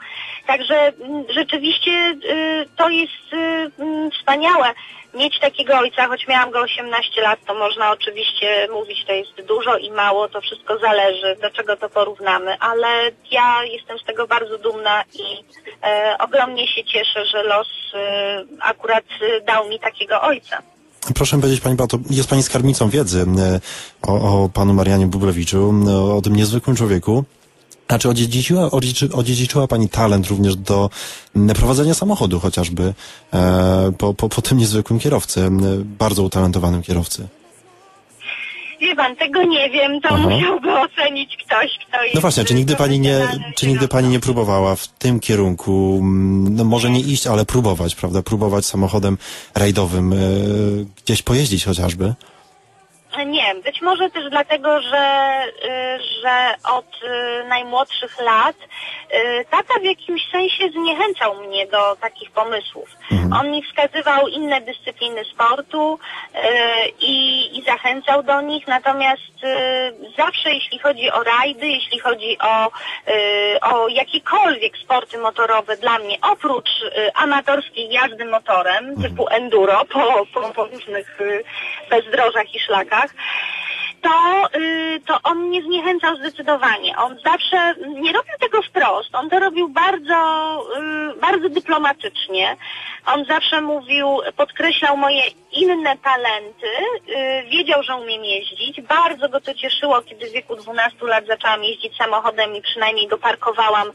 Także 0.48 0.76
mm, 0.76 1.26
rzeczywiście 1.30 1.92
y, 1.92 2.66
to 2.78 2.90
jest 2.90 3.34
y, 3.34 3.72
mm, 3.80 4.12
wspaniałe 4.12 4.74
mieć 5.14 5.40
takiego 5.40 5.78
ojca, 5.78 6.08
choć 6.08 6.28
miałam 6.28 6.52
go 6.52 6.60
18 6.60 7.22
lat, 7.22 7.40
to 7.46 7.54
można 7.54 7.92
oczywiście 7.92 8.68
mówić, 8.72 9.06
to 9.06 9.14
jest 9.14 9.42
dużo 9.42 9.78
i 9.78 9.92
mało, 9.92 10.28
to 10.28 10.42
wszystko 10.42 10.78
zależy, 10.78 11.36
do 11.42 11.50
czego 11.50 11.78
to 11.78 11.90
porównamy, 11.90 12.58
ale 12.60 12.88
ja 13.32 13.64
jestem 13.64 14.00
z 14.00 14.04
tego 14.04 14.28
bardzo 14.28 14.58
dumna 14.58 15.04
i 15.14 15.44
e, 15.84 16.16
ogromnie 16.20 16.68
się 16.68 16.84
cieszę, 16.84 17.26
że 17.26 17.44
los 17.44 17.68
e, 17.94 18.44
akurat 18.60 19.06
e, 19.22 19.42
dał 19.42 19.70
mi 19.70 19.80
takiego 19.80 20.22
ojca. 20.22 20.62
Proszę 21.16 21.38
powiedzieć, 21.40 21.62
Pani 21.62 21.76
Beato, 21.76 22.00
jest 22.10 22.30
Pani 22.30 22.44
skarbnicą 22.44 22.90
wiedzy 22.90 23.26
e, 23.40 23.60
o, 24.02 24.44
o 24.44 24.50
Panu 24.50 24.74
Marianie 24.74 25.08
Bublewiczu, 25.08 25.74
e, 25.88 25.96
o 26.14 26.22
tym 26.22 26.36
niezwykłym 26.36 26.76
człowieku. 26.76 27.24
A 27.88 28.00
czy 28.00 28.10
odziedziczyła, 28.10 28.70
odziedziczy- 28.70 29.14
odziedziczyła 29.14 29.68
Pani 29.68 29.90
talent 29.90 30.28
również 30.28 30.56
do 30.56 30.90
prowadzenia 31.56 31.94
samochodu 31.94 32.40
chociażby 32.40 32.94
e, 33.34 33.92
po, 33.98 34.14
po, 34.14 34.30
po 34.30 34.42
tym 34.42 34.58
niezwykłym 34.58 35.00
kierowcy, 35.00 35.50
bardzo 36.00 36.24
utalentowanym 36.24 36.82
kierowcy? 36.84 37.28
Wie 38.82 38.96
pan, 38.96 39.16
tego 39.16 39.44
nie 39.44 39.70
wiem, 39.70 40.02
to 40.02 40.10
Aha. 40.10 40.30
musiałby 40.30 40.80
ocenić 40.80 41.38
ktoś, 41.46 41.72
kto 41.88 42.04
jest... 42.04 42.16
No 42.16 42.22
właśnie, 42.22 42.46
czy 42.46 42.54
nigdy 42.54 42.76
Pani 42.76 43.00
nie, 43.00 43.28
czy 43.56 43.68
nigdy 43.68 43.88
Pani 43.88 44.08
nie 44.08 44.20
próbowała 44.20 44.76
w 44.76 44.88
tym 44.88 45.20
kierunku, 45.20 45.98
m, 46.02 46.56
no 46.56 46.64
może 46.64 46.90
nie 46.90 47.00
iść, 47.00 47.28
ale 47.28 47.46
próbować, 47.46 47.96
prawda, 47.96 48.22
próbować 48.22 48.66
samochodem 48.66 49.18
rajdowym, 49.56 50.14
e, 50.14 50.18
gdzieś 51.06 51.22
pojeździć 51.22 51.66
chociażby? 51.66 52.14
Nie, 53.26 53.56
być 53.56 53.82
może 53.82 54.10
też 54.10 54.30
dlatego, 54.30 54.82
że, 54.82 55.34
y, 55.66 56.00
że 56.22 56.56
od 56.72 57.04
y, 57.04 57.48
najmłodszych 57.48 58.22
lat 58.22 58.56
tata 59.50 59.80
w 59.80 59.84
jakimś 59.84 60.32
sensie 60.32 60.70
zniechęcał 60.70 61.36
mnie 61.36 61.68
do 61.68 61.96
takich 61.96 62.32
pomysłów. 62.32 62.90
On 63.40 63.52
mi 63.52 63.64
wskazywał 63.64 64.28
inne 64.28 64.62
dyscypliny 64.62 65.26
sportu 65.26 66.00
i, 67.00 67.50
i 67.58 67.64
zachęcał 67.64 68.24
do 68.24 68.42
nich, 68.42 68.68
natomiast 68.68 69.22
zawsze 70.18 70.54
jeśli 70.54 70.80
chodzi 70.80 71.12
o 71.12 71.24
rajdy, 71.24 71.68
jeśli 71.68 72.00
chodzi 72.00 72.38
o, 72.40 72.72
o 73.62 73.88
jakiekolwiek 73.88 74.78
sporty 74.78 75.18
motorowe 75.18 75.78
dla 75.78 76.00
mnie, 76.00 76.18
oprócz 76.22 76.70
amatorskiej 77.16 77.90
jazdy 77.90 78.26
motorem 78.26 79.02
typu 79.02 79.28
enduro 79.28 79.86
po, 79.86 80.26
po, 80.34 80.54
po 80.54 80.66
różnych 80.66 81.18
bezdrożach 81.90 82.56
i 82.56 82.60
szlakach, 82.60 83.07
to, 84.02 84.48
y, 84.60 85.02
to 85.06 85.20
on 85.24 85.38
mnie 85.38 85.62
zniechęcał 85.64 86.16
zdecydowanie. 86.16 86.98
On 86.98 87.18
zawsze 87.26 87.76
nie 87.78 88.14
robił 88.14 88.34
tego 88.40 88.62
wprost, 88.62 89.16
on 89.16 89.30
to 89.30 89.40
robił 89.40 89.70
bardzo, 89.70 90.18
y, 91.16 91.20
bardzo 91.20 91.50
dyplomatycznie. 91.50 92.58
On 93.06 93.26
zawsze 93.26 93.62
mówił, 93.62 94.20
podkreślał 94.38 94.98
moje 94.98 95.22
inne 95.58 95.98
talenty, 95.98 96.68
y, 97.10 97.50
wiedział, 97.50 97.84
że 97.84 97.96
umiem 97.96 98.26
jeździć. 98.26 98.82
Bardzo 98.82 99.30
go 99.30 99.42
to 99.42 99.54
cieszyło, 99.54 100.02
kiedy 100.02 100.30
w 100.30 100.32
wieku 100.32 100.56
12 100.56 101.06
lat 101.06 101.26
zaczęłam 101.28 101.64
jeździć 101.64 101.98
samochodem 101.98 102.56
i 102.56 102.62
przynajmniej 102.62 103.08
go 103.08 103.18
parkowałam 103.18 103.88
y, 103.88 103.94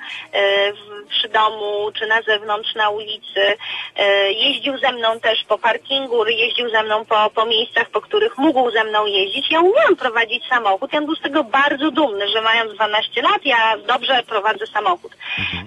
przy 1.08 1.28
domu 1.28 1.90
czy 1.98 2.06
na 2.06 2.22
zewnątrz 2.22 2.74
na 2.74 2.90
ulicy. 2.90 3.40
Y, 3.40 4.32
Jeździł 4.32 4.78
ze 4.78 4.92
mną 4.92 5.20
też 5.20 5.44
po 5.48 5.58
parkingu, 5.58 6.26
jeździł 6.26 6.70
ze 6.70 6.82
mną 6.82 7.04
po, 7.04 7.30
po 7.30 7.46
miejscach, 7.46 7.90
po 7.90 8.00
których 8.00 8.38
mógł 8.38 8.70
ze 8.70 8.84
mną 8.84 9.06
jeździć. 9.06 9.50
Ja 9.50 9.60
umiałam 9.60 9.96
prowadzić 9.96 10.48
samochód 10.48 10.94
on 10.94 11.06
był 11.06 11.14
z 11.14 11.20
tego 11.20 11.44
bardzo 11.44 11.90
dumny, 11.90 12.28
że 12.28 12.40
mając 12.40 12.74
12 12.74 13.22
lat 13.22 13.44
ja 13.44 13.76
dobrze 13.86 14.22
prowadzę 14.22 14.66
samochód. 14.66 15.12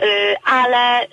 Y, 0.03 0.35
Ale 0.43 1.07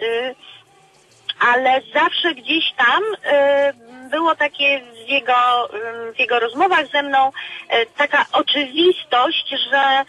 ale 1.48 1.80
zawsze 1.94 2.34
gdzieś 2.34 2.72
tam 2.76 3.02
y, 3.02 4.08
było 4.10 4.34
takie 4.34 4.80
w 5.06 5.08
jego, 5.08 5.68
y, 6.10 6.12
w 6.12 6.18
jego 6.18 6.40
rozmowach 6.40 6.86
ze 6.92 7.02
mną 7.02 7.28
y, 7.28 7.86
taka 7.96 8.26
oczywistość, 8.32 9.54
że, 9.70 10.04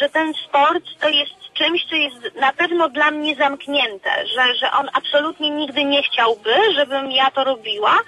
że 0.00 0.08
ten 0.08 0.34
sport 0.34 0.84
to 1.00 1.08
jest 1.08 1.46
czymś, 1.54 1.84
co 1.84 1.96
jest 1.96 2.36
na 2.40 2.52
pewno 2.52 2.88
dla 2.88 3.10
mnie 3.10 3.34
zamknięte, 3.34 4.10
że, 4.26 4.54
że 4.54 4.72
on 4.72 4.88
absolutnie 4.92 5.50
nigdy 5.50 5.84
nie 5.84 6.02
chciałby, 6.02 6.54
żebym 6.74 7.12
ja 7.12 7.30
to 7.30 7.44
robiła. 7.44 7.98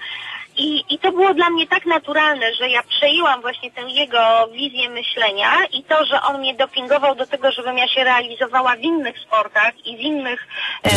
I, 0.59 0.83
I 0.89 0.99
to 0.99 1.11
było 1.11 1.33
dla 1.33 1.49
mnie 1.49 1.67
tak 1.67 1.85
naturalne, 1.85 2.53
że 2.53 2.69
ja 2.69 2.83
przejęłam 2.83 3.41
właśnie 3.41 3.71
tę 3.71 3.81
jego 3.81 4.19
wizję 4.51 4.89
myślenia 4.89 5.51
i 5.71 5.83
to, 5.83 6.05
że 6.05 6.21
on 6.21 6.39
mnie 6.39 6.55
dopingował 6.55 7.15
do 7.15 7.25
tego, 7.27 7.51
żebym 7.51 7.77
ja 7.77 7.87
się 7.87 8.03
realizowała 8.03 8.75
w 8.75 8.79
innych 8.79 9.19
sportach 9.19 9.85
i 9.85 9.97
w 9.97 9.99
innych, 9.99 10.47
e, 10.83 10.89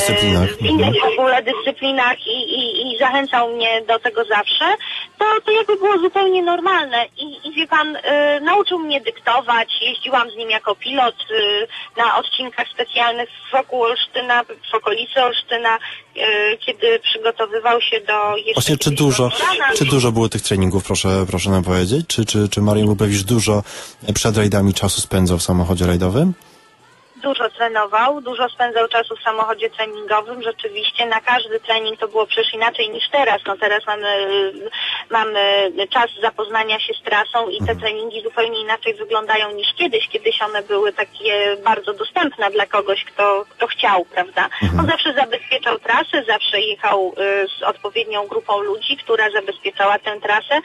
w 0.47 0.63
innych 0.63 0.95
w 1.01 1.19
ogóle 1.19 1.43
dyscyplinach 1.43 2.27
i, 2.27 2.31
i, 2.31 2.95
i 2.95 2.99
zachęcał 2.99 3.49
mnie 3.49 3.83
do 3.89 3.99
tego 3.99 4.25
zawsze, 4.25 4.65
to, 5.19 5.25
to 5.45 5.51
jakby 5.51 5.77
było 5.77 5.99
zupełnie 5.99 6.43
normalne. 6.43 7.07
I, 7.17 7.49
i 7.49 7.53
wie 7.53 7.67
pan, 7.67 7.97
e, 8.03 8.41
nauczył 8.41 8.79
mnie 8.79 9.01
dyktować, 9.01 9.83
jeździłam 9.83 10.31
z 10.31 10.37
nim 10.37 10.51
jako 10.51 10.75
pilot 10.75 11.15
e, 11.15 12.01
na 12.01 12.17
odcinkach 12.17 12.69
specjalnych 12.69 13.29
wokół 13.53 13.83
Olsztyna, 13.83 14.45
w 14.45 14.75
okolicy 14.75 15.23
Olsztyna, 15.23 15.79
kiedy 16.67 16.99
przygotowywał 16.99 17.81
się 17.81 18.01
do 18.01 18.37
jeszcze 18.37 18.55
Właśnie, 18.55 18.77
czy 18.77 18.91
dużo, 18.91 19.29
do 19.29 19.37
Urana. 19.37 19.73
czy 19.77 19.85
dużo 19.85 20.13
było 20.13 20.29
tych 20.29 20.43
treningów, 20.43 20.85
proszę, 20.85 21.25
proszę 21.27 21.51
nam 21.51 21.65
powiedzieć? 21.65 22.07
Czy, 22.07 22.25
czy, 22.25 22.49
czy 22.49 22.61
Marian 22.61 22.87
Bublewicz 22.87 23.23
dużo 23.23 23.63
przed 24.15 24.37
rajdami 24.37 24.75
czasu 24.75 25.01
spędzał 25.01 25.39
w 25.39 25.43
samochodzie 25.43 25.87
rajdowym? 25.87 26.35
Dużo 27.23 27.51
trenował, 27.51 28.21
dużo 28.21 28.49
spędzał 28.49 28.89
czasu 28.89 29.17
w 29.17 29.23
samochodzie 29.23 29.71
treningowym. 29.71 30.43
Rzeczywiście 30.43 31.07
na 31.07 31.21
każdy 31.21 31.61
trening 31.61 32.01
to 32.01 32.09
było 32.09 32.27
przecież 32.27 32.55
inaczej 32.55 32.91
niż 32.91 33.09
teraz. 33.11 33.41
No 33.47 33.57
teraz 33.57 33.87
mamy, 33.87 34.09
mamy 35.11 35.73
czas 35.91 36.11
zapoznania 36.23 36.81
się 36.81 36.95
z 36.95 37.03
trasą 37.03 37.49
i 37.49 37.67
te 37.67 37.77
treningi 37.77 38.23
zupełnie 38.23 38.61
inaczej 38.61 38.95
wyglądają 38.95 39.53
niż 39.53 39.75
kiedyś. 39.75 40.09
Kiedyś 40.09 40.43
one 40.43 40.63
były 40.63 40.93
takie 40.93 41.57
bardzo 41.65 41.93
dostępne 41.95 42.51
dla 42.51 42.67
kogoś, 42.67 43.05
kto, 43.05 43.45
kto 43.49 43.67
chciał, 43.67 44.05
prawda? 44.05 44.49
On 44.79 44.87
zawsze 44.87 45.13
zabezpieczał 45.15 45.79
trasę, 45.79 46.25
zawsze 46.29 46.61
jechał 46.61 47.15
y, 47.19 47.49
z 47.59 47.63
odpowiednią 47.63 48.27
grupą 48.27 48.61
ludzi, 48.61 48.97
która 48.97 49.31
zabezpieczała 49.31 49.99
tę 49.99 50.21
trasę. 50.21 50.61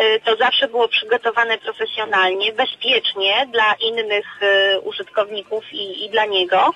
Y, 0.00 0.20
To 0.24 0.36
zawsze 0.36 0.68
było 0.68 0.88
przygotowane 0.88 1.58
profesjonalnie, 1.58 2.52
bezpiecznie 2.52 3.46
dla 3.52 3.74
innych 3.80 4.42
y, 4.42 4.80
użytkowników 4.80 5.64
i, 5.72 5.99
i 6.04 6.10
dla 6.10 6.26
niego. 6.26 6.70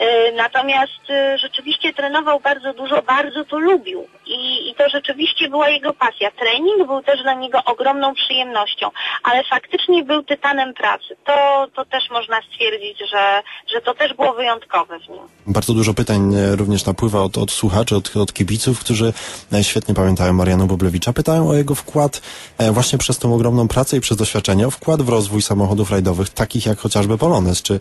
Y, 0.00 0.32
Natomiast 0.36 1.10
y, 1.10 1.38
rzeczywiście 1.38 1.92
trenował 1.92 2.40
bardzo 2.40 2.72
dużo, 2.72 3.02
bardzo 3.02 3.44
to 3.44 3.58
lubił 3.58 4.06
i, 4.26 4.70
i 4.70 4.74
to 4.74 4.88
rzeczywiście 4.88 5.48
była 5.48 5.68
jego 5.68 5.92
pasja. 5.92 6.30
Trening 6.30 6.86
był 6.86 7.02
też 7.02 7.22
dla 7.22 7.34
niego 7.34 7.58
ogromną 7.64 8.14
przyjemnością, 8.14 8.90
ale 9.22 9.44
faktycznie 9.44 10.04
był 10.04 10.22
tytanem 10.22 10.74
pracy. 10.74 11.16
To, 11.26 11.66
to 11.74 11.84
też 11.84 12.10
można 12.10 12.40
stwierdzić, 12.42 12.98
że, 13.10 13.42
że 13.74 13.80
to 13.80 13.94
też 13.94 14.14
było 14.14 14.32
wyjątkowe 14.32 14.98
w 14.98 15.08
nim. 15.08 15.22
Bardzo 15.46 15.74
dużo 15.74 15.94
pytań 15.94 16.34
e, 16.34 16.56
również 16.56 16.86
napływa 16.86 17.22
od, 17.22 17.38
od 17.38 17.50
słuchaczy, 17.50 17.96
od, 17.96 18.16
od 18.16 18.32
kibiców, 18.32 18.80
którzy 18.80 19.12
e, 19.52 19.64
świetnie 19.64 19.94
pamiętają 19.94 20.32
Mariana 20.32 20.66
Bublewicza. 20.66 21.12
Pytają 21.12 21.48
o 21.48 21.54
jego 21.54 21.74
wkład 21.74 22.22
e, 22.58 22.72
właśnie 22.72 22.98
przez 22.98 23.18
tą 23.18 23.34
ogromną 23.34 23.68
pracę 23.68 23.96
i 23.96 24.00
przez 24.00 24.16
doświadczenie, 24.16 24.66
o 24.66 24.70
wkład 24.70 25.02
w 25.02 25.08
rozwój 25.08 25.42
samochodów 25.42 25.90
rajdowych, 25.90 26.30
takich 26.30 26.66
jak 26.66 26.78
chociażby 26.78 27.18
Polones. 27.18 27.62
Czy, 27.62 27.74
e, 27.74 27.80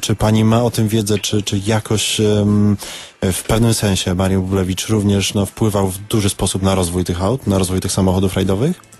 czy 0.00 0.14
pani 0.14 0.44
ma 0.44 0.62
o 0.62 0.70
tym 0.70 0.88
wiedzę, 0.88 1.18
czy, 1.18 1.42
czy 1.42 1.60
jakoś 1.66 2.20
w 3.22 3.42
pewnym 3.48 3.74
sensie 3.74 4.14
Marian 4.14 4.40
Bublewicz 4.40 4.88
również 4.88 5.34
no, 5.34 5.46
wpływał 5.46 5.88
w 5.88 5.98
duży 5.98 6.30
sposób 6.30 6.62
na 6.62 6.74
rozwój 6.74 7.04
tych 7.04 7.22
aut, 7.22 7.46
na 7.46 7.58
rozwój 7.58 7.80
tych 7.80 7.92
samochodów 7.92 8.34
rajdowych? 8.34 8.95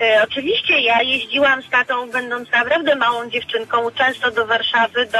E, 0.00 0.22
oczywiście 0.22 0.80
ja 0.80 1.02
jeździłam 1.02 1.62
z 1.62 1.70
tatą, 1.70 2.10
będąc 2.10 2.50
naprawdę 2.50 2.96
małą 2.96 3.30
dziewczynką, 3.30 3.90
często 3.90 4.30
do 4.30 4.46
Warszawy, 4.46 5.06
do 5.06 5.18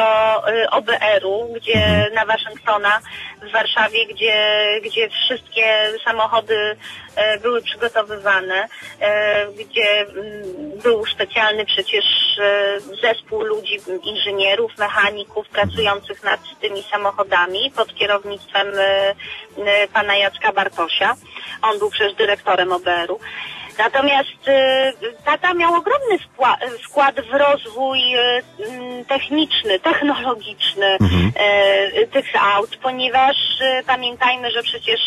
e, 0.49 0.71
OBR-u, 0.71 1.53
gdzie 1.57 2.11
na 2.15 2.27
Waszyngtona 2.27 3.01
w 3.43 3.53
Warszawie, 3.53 4.07
gdzie, 4.07 4.65
gdzie 4.85 5.09
wszystkie 5.09 5.93
samochody 6.05 6.77
e, 7.17 7.39
były 7.39 7.63
przygotowywane, 7.63 8.69
e, 9.01 9.47
gdzie 9.47 10.01
mm, 10.01 10.79
był 10.83 11.07
specjalny 11.07 11.65
przecież 11.65 12.05
e, 12.39 12.81
zespół 13.03 13.43
ludzi, 13.43 13.77
inżynierów, 14.03 14.79
mechaników 14.79 15.49
pracujących 15.49 16.23
nad 16.23 16.41
tymi 16.61 16.83
samochodami 16.83 17.71
pod 17.77 17.95
kierownictwem 17.95 18.69
e, 18.79 19.89
pana 19.89 20.17
Jacka 20.17 20.53
Bartosia. 20.53 21.15
On 21.63 21.79
był 21.79 21.91
przecież 21.91 22.15
dyrektorem 22.15 22.73
OBR-u. 22.73 23.21
Natomiast 23.79 24.49
e, 24.49 24.93
tata 25.25 25.55
miał 25.55 25.75
ogromny 25.75 26.19
wkła- 26.19 26.57
wkład 26.89 27.21
w 27.21 27.35
rozwój 27.35 28.15
e, 28.15 28.21
m, 28.59 29.05
techniczny, 29.05 29.81
technologiczny 29.81 30.97
e, 31.35 32.07
tych 32.07 32.27
aut, 32.55 32.77
ponieważ 32.83 33.37
e, 33.61 33.83
pamiętajmy, 33.87 34.51
że 34.51 34.63
przecież 34.63 35.01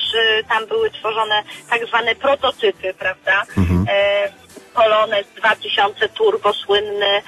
tam 0.50 0.66
były 0.68 0.90
tworzone 0.92 1.44
tak 1.70 1.86
zwane 1.88 2.16
prototypy, 2.16 2.94
prawda? 2.94 3.44
E, 3.90 4.32
Polonez 4.74 5.28
2000 5.38 6.10
turbo 6.10 6.54
słynny 6.54 7.06
e, 7.06 7.22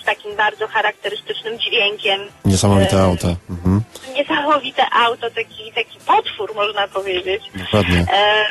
z 0.00 0.04
takim 0.04 0.36
bardzo 0.36 0.68
charakterystycznym 0.68 1.58
dźwiękiem. 1.58 2.20
Niesamowite 2.44 2.96
E, 2.96 3.02
auta. 3.02 3.28
Mhm. 3.50 3.82
Niesamowite 4.14 4.82
auto, 4.92 5.30
taki, 5.30 5.72
taki 5.72 5.98
potwór 6.06 6.54
można 6.54 6.88
powiedzieć. 6.88 7.42
Dokładnie. 7.54 8.04
E, 8.12 8.44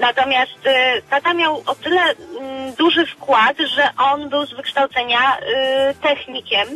Natomiast 0.00 0.52
tata 1.10 1.34
miał 1.34 1.62
o 1.66 1.74
tyle 1.74 2.00
mm, 2.00 2.74
duży 2.74 3.06
wkład, 3.06 3.56
że 3.76 3.88
on 3.98 4.28
był 4.28 4.46
z 4.46 4.54
wykształcenia 4.54 5.38
technikiem 6.02 6.68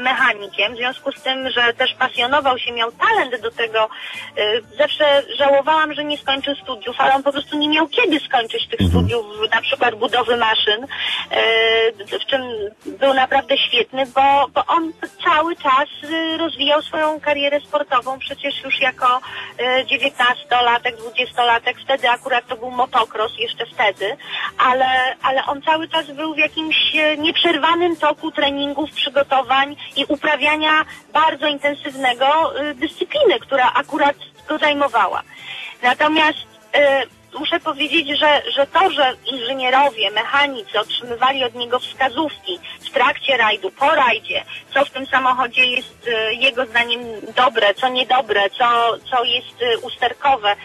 mechanikiem, 0.00 0.74
w 0.74 0.76
związku 0.76 1.12
z 1.12 1.22
tym, 1.22 1.50
że 1.50 1.74
też 1.74 1.94
pasjonował 1.94 2.58
się, 2.58 2.72
miał 2.72 2.92
talent 2.92 3.42
do 3.42 3.50
tego, 3.50 3.88
e, 4.36 4.60
zawsze 4.78 5.22
żałowałam, 5.38 5.94
że 5.94 6.04
nie 6.04 6.18
skończył 6.18 6.54
studiów, 6.54 6.96
ale 6.98 7.14
on 7.14 7.22
po 7.22 7.32
prostu 7.32 7.58
nie 7.58 7.68
miał 7.68 7.88
kiedy 7.88 8.20
skończyć 8.20 8.68
tych 8.68 8.88
studiów, 8.88 9.26
na 9.50 9.62
przykład 9.62 9.94
budowy 9.94 10.36
maszyn, 10.36 10.86
e, 11.30 12.18
w 12.18 12.26
czym 12.26 12.42
był 12.86 13.14
naprawdę 13.14 13.58
świetny, 13.58 14.06
bo, 14.06 14.46
bo 14.54 14.66
on 14.66 14.92
cały 15.24 15.56
czas 15.56 15.88
e, 16.12 16.36
rozwijał 16.36 16.82
swoją 16.82 17.20
karierę 17.20 17.60
sportową, 17.60 18.18
przecież 18.18 18.64
już 18.64 18.80
jako 18.80 19.20
e, 19.58 19.84
19-latek, 19.84 20.96
20-latek, 20.96 21.74
wtedy 21.84 22.10
akurat 22.10 22.46
to 22.46 22.56
był 22.56 22.70
motocross, 22.70 23.32
jeszcze 23.38 23.66
wtedy, 23.66 24.16
ale, 24.58 25.16
ale 25.22 25.46
on 25.46 25.62
cały 25.62 25.88
czas 25.88 26.10
był 26.10 26.34
w 26.34 26.38
jakimś 26.38 26.76
nieprzerwanym 27.18 27.96
toku 27.96 28.30
treningów, 28.30 28.90
przygotowań 28.90 29.76
i 29.96 30.04
uprawiania 30.08 30.84
bardzo 31.12 31.46
intensywnego 31.46 32.26
e, 32.60 32.74
dyscypliny, 32.74 33.40
która 33.40 33.72
akurat 33.74 34.16
go 34.48 34.58
zajmowała. 34.58 35.22
Natomiast 35.82 36.38
e, 36.74 37.02
muszę 37.38 37.60
powiedzieć, 37.60 38.18
że, 38.18 38.42
że 38.56 38.66
to, 38.66 38.90
że 38.90 39.12
inżynierowie, 39.32 40.10
mechanicy 40.10 40.80
otrzymywali 40.80 41.44
od 41.44 41.54
niego 41.54 41.78
wskazówki 41.78 42.58
w 42.80 42.90
trakcie 42.90 43.36
rajdu, 43.36 43.70
po 43.70 43.90
rajdzie, 43.90 44.44
co 44.74 44.84
w 44.84 44.90
tym 44.90 45.06
samochodzie 45.06 45.66
jest 45.66 46.08
e, 46.08 46.34
jego 46.34 46.66
zdaniem 46.66 47.00
dobre, 47.36 47.74
co 47.74 47.88
niedobre, 47.88 48.50
co, 48.50 48.98
co 49.10 49.24
jest 49.24 49.82
usterkowe, 49.82 50.56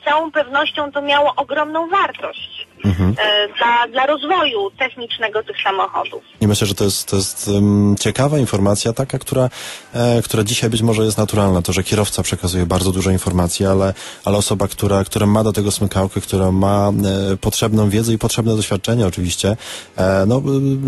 z 0.00 0.04
całą 0.04 0.32
pewnością 0.32 0.92
to 0.92 1.02
miało 1.02 1.34
ogromną 1.36 1.88
wartość 1.88 2.51
e, 2.84 3.48
dla, 3.58 3.88
dla 3.92 4.06
rozwoju 4.06 4.70
technicznego 4.78 5.42
tych 5.42 5.56
samochodów. 5.64 6.22
I 6.40 6.46
myślę, 6.46 6.66
że 6.66 6.74
to 6.74 6.84
jest, 6.84 7.08
to 7.08 7.16
jest 7.16 7.48
um, 7.48 7.96
ciekawa 8.00 8.38
informacja, 8.38 8.92
taka, 8.92 9.18
która, 9.18 9.48
e, 9.94 10.22
która 10.22 10.44
dzisiaj 10.44 10.70
być 10.70 10.82
może 10.82 11.04
jest 11.04 11.18
naturalna. 11.18 11.62
To, 11.62 11.72
że 11.72 11.82
kierowca 11.82 12.22
przekazuje 12.22 12.66
bardzo 12.66 12.92
dużo 12.92 13.10
informacji, 13.10 13.66
ale, 13.66 13.94
ale 14.24 14.36
osoba, 14.36 14.68
która, 14.68 15.04
która 15.04 15.26
ma 15.26 15.44
do 15.44 15.52
tego 15.52 15.70
smykałkę, 15.70 16.20
która 16.20 16.52
ma 16.52 16.88
e, 17.32 17.36
potrzebną 17.36 17.90
wiedzę 17.90 18.12
i 18.12 18.18
potrzebne 18.18 18.56
doświadczenie 18.56 19.06
oczywiście, 19.06 19.56
e, 19.96 20.24
no, 20.26 20.36
e, 20.36 20.42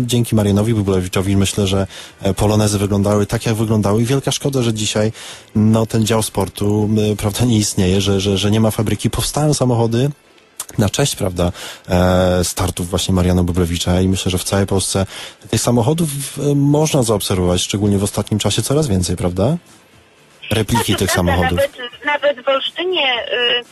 dzięki 0.05 0.35
Marianowi 0.35 0.73
Bublewiczowi 0.73 1.37
myślę, 1.37 1.67
że 1.67 1.87
e, 2.21 2.33
polonezy 2.33 2.79
wyglądały 2.79 3.25
tak, 3.25 3.45
jak 3.45 3.55
wyglądały 3.55 4.01
i 4.01 4.05
wielka 4.05 4.31
szkoda, 4.31 4.61
że 4.61 4.73
dzisiaj 4.73 5.11
no, 5.55 5.85
ten 5.85 6.05
dział 6.05 6.23
sportu 6.23 6.89
prawda, 7.17 7.45
nie 7.45 7.57
istnieje, 7.57 8.01
że, 8.01 8.19
że, 8.19 8.37
że 8.37 8.51
nie 8.51 8.59
ma 8.59 8.71
fabryki. 8.71 9.09
Powstają 9.09 9.53
samochody, 9.53 10.09
na 10.77 10.89
cześć, 10.89 11.15
prawda, 11.15 11.51
e, 11.89 12.43
startów 12.43 12.89
właśnie 12.89 13.13
Mariana 13.13 13.43
Bublewicza 13.43 14.01
i 14.01 14.07
myślę, 14.07 14.31
że 14.31 14.37
w 14.37 14.43
całej 14.43 14.65
Polsce 14.65 15.05
tych 15.49 15.61
samochodów 15.61 16.09
e, 16.39 16.55
można 16.55 17.03
zaobserwować, 17.03 17.61
szczególnie 17.61 17.97
w 17.97 18.03
ostatnim 18.03 18.39
czasie 18.39 18.61
coraz 18.61 18.87
więcej, 18.87 19.15
prawda? 19.15 19.57
Repliki 20.51 20.85
Znaczy, 20.85 20.95
tych 20.95 21.11
samochodów. 21.11 21.51
Nawet, 21.51 21.77
nawet 22.05 22.45
w 22.45 22.49
Olsztynie 22.49 23.25
y, 23.25 23.63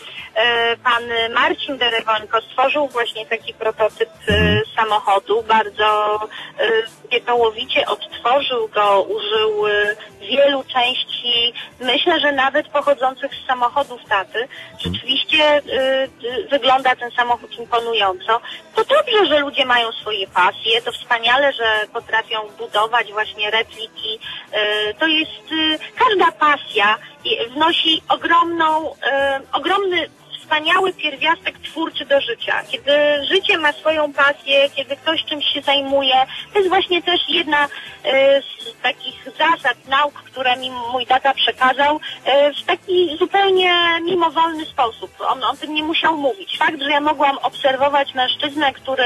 y, 0.73 0.77
pan 0.83 1.03
Marcin 1.33 1.77
Derewońko 1.77 2.41
stworzył 2.41 2.87
właśnie 2.87 3.25
taki 3.25 3.53
prototyp 3.53 4.09
y, 4.29 4.61
samochodu. 4.75 5.43
Bardzo 5.43 6.19
y, 6.59 7.09
pieczołowicie 7.09 7.85
odtworzył 7.85 8.67
go, 8.67 9.01
użył 9.01 9.67
y, 9.67 9.95
wielu 10.21 10.63
części, 10.63 11.53
myślę, 11.79 12.19
że 12.19 12.31
nawet 12.31 12.67
pochodzących 12.67 13.31
z 13.35 13.47
samochodów 13.47 14.01
taty. 14.09 14.47
Rzeczywiście 14.79 15.57
y, 15.57 16.47
wygląda 16.51 16.95
ten 16.95 17.11
samochód 17.11 17.59
imponująco. 17.59 18.41
To 18.75 18.83
dobrze, 18.85 19.25
że 19.27 19.39
ludzie 19.39 19.65
mają 19.65 19.91
swoje 19.91 20.27
pasje, 20.27 20.81
to 20.81 20.91
wspaniale, 20.91 21.53
że 21.53 21.87
potrafią 21.93 22.37
budować 22.57 23.11
właśnie 23.11 23.51
repliki. 23.51 24.19
To 24.99 25.07
jest 25.07 25.31
każda 25.95 26.31
pasja 26.31 26.62
wnosi 27.55 28.01
ogromną, 28.09 28.91
y, 28.91 28.95
ogromny 29.53 30.09
wspaniały 30.43 30.93
pierwiastek 30.93 31.59
twórczy 31.59 32.05
do 32.05 32.21
życia. 32.21 32.63
Kiedy 32.71 32.91
życie 33.31 33.57
ma 33.57 33.71
swoją 33.71 34.13
pasję, 34.13 34.69
kiedy 34.69 34.95
ktoś 34.95 35.25
czymś 35.25 35.45
się 35.45 35.61
zajmuje, 35.61 36.15
to 36.53 36.59
jest 36.59 36.69
właśnie 36.69 37.01
też 37.01 37.21
jedna 37.29 37.65
y, 37.65 37.69
z 38.59 38.81
takich 38.81 39.23
zasad 39.25 39.87
nauk, 39.87 40.13
które 40.13 40.57
mi 40.57 40.71
mój 40.91 41.05
tata 41.05 41.33
przekazał 41.33 41.95
y, 41.95 42.53
w 42.53 42.65
taki 42.65 43.17
zupełnie 43.17 43.73
mimowolny 44.01 44.65
sposób. 44.65 45.11
On 45.27 45.43
o 45.43 45.55
tym 45.55 45.73
nie 45.73 45.83
musiał 45.83 46.17
mówić. 46.17 46.57
Fakt, 46.57 46.81
że 46.81 46.89
ja 46.89 47.01
mogłam 47.01 47.37
obserwować 47.37 48.13
mężczyznę, 48.13 48.73
który 48.73 49.03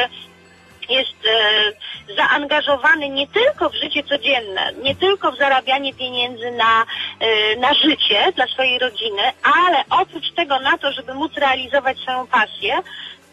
jest 0.89 1.17
e, 1.26 2.15
zaangażowany 2.15 3.10
nie 3.10 3.28
tylko 3.28 3.69
w 3.69 3.76
życie 3.76 4.04
codzienne, 4.04 4.73
nie 4.84 4.95
tylko 4.95 5.32
w 5.32 5.38
zarabianie 5.38 5.93
pieniędzy 5.93 6.52
na, 6.52 6.86
e, 7.19 7.56
na 7.56 7.73
życie 7.73 8.32
dla 8.36 8.47
swojej 8.47 8.80
rodziny, 8.80 9.21
ale 9.43 9.84
oprócz 9.89 10.32
tego 10.32 10.60
na 10.60 10.78
to, 10.78 10.91
żeby 10.91 11.13
móc 11.13 11.34
realizować 11.34 11.97
swoją 12.00 12.28
pasję, 12.28 12.82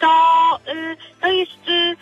to, 0.00 0.60
y, 0.72 0.96
to 1.20 1.28
jest 1.28 1.68
y, 1.68 1.96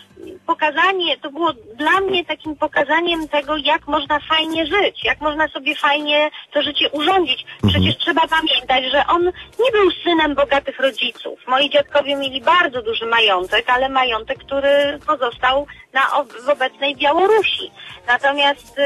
pokazanie, 0.47 1.19
to 1.19 1.31
było 1.31 1.53
dla 1.75 2.01
mnie 2.01 2.25
takim 2.25 2.57
pokazaniem 2.57 3.29
tego, 3.29 3.57
jak 3.57 3.87
można 3.87 4.21
fajnie 4.21 4.67
żyć, 4.67 5.05
jak 5.05 5.21
można 5.21 5.49
sobie 5.49 5.75
fajnie 5.75 6.31
to 6.53 6.63
życie 6.63 6.91
urządzić. 6.91 7.47
Przecież 7.69 7.97
trzeba 7.99 8.21
pamiętać, 8.29 8.85
że 8.93 9.07
on 9.07 9.25
nie 9.61 9.71
był 9.73 9.91
synem 10.05 10.35
bogatych 10.35 10.81
rodziców. 10.81 11.41
Moi 11.47 11.71
dziadkowie 11.71 12.17
mieli 12.17 12.41
bardzo 12.41 12.83
duży 12.83 13.07
majątek, 13.07 13.71
ale 13.71 13.89
majątek, 13.89 14.39
który 14.39 14.99
pozostał 15.07 15.67
na, 15.93 16.01
w 16.47 16.49
obecnej 16.49 16.97
Białorusi. 16.97 17.71
Natomiast 18.07 18.79
y, 18.79 18.83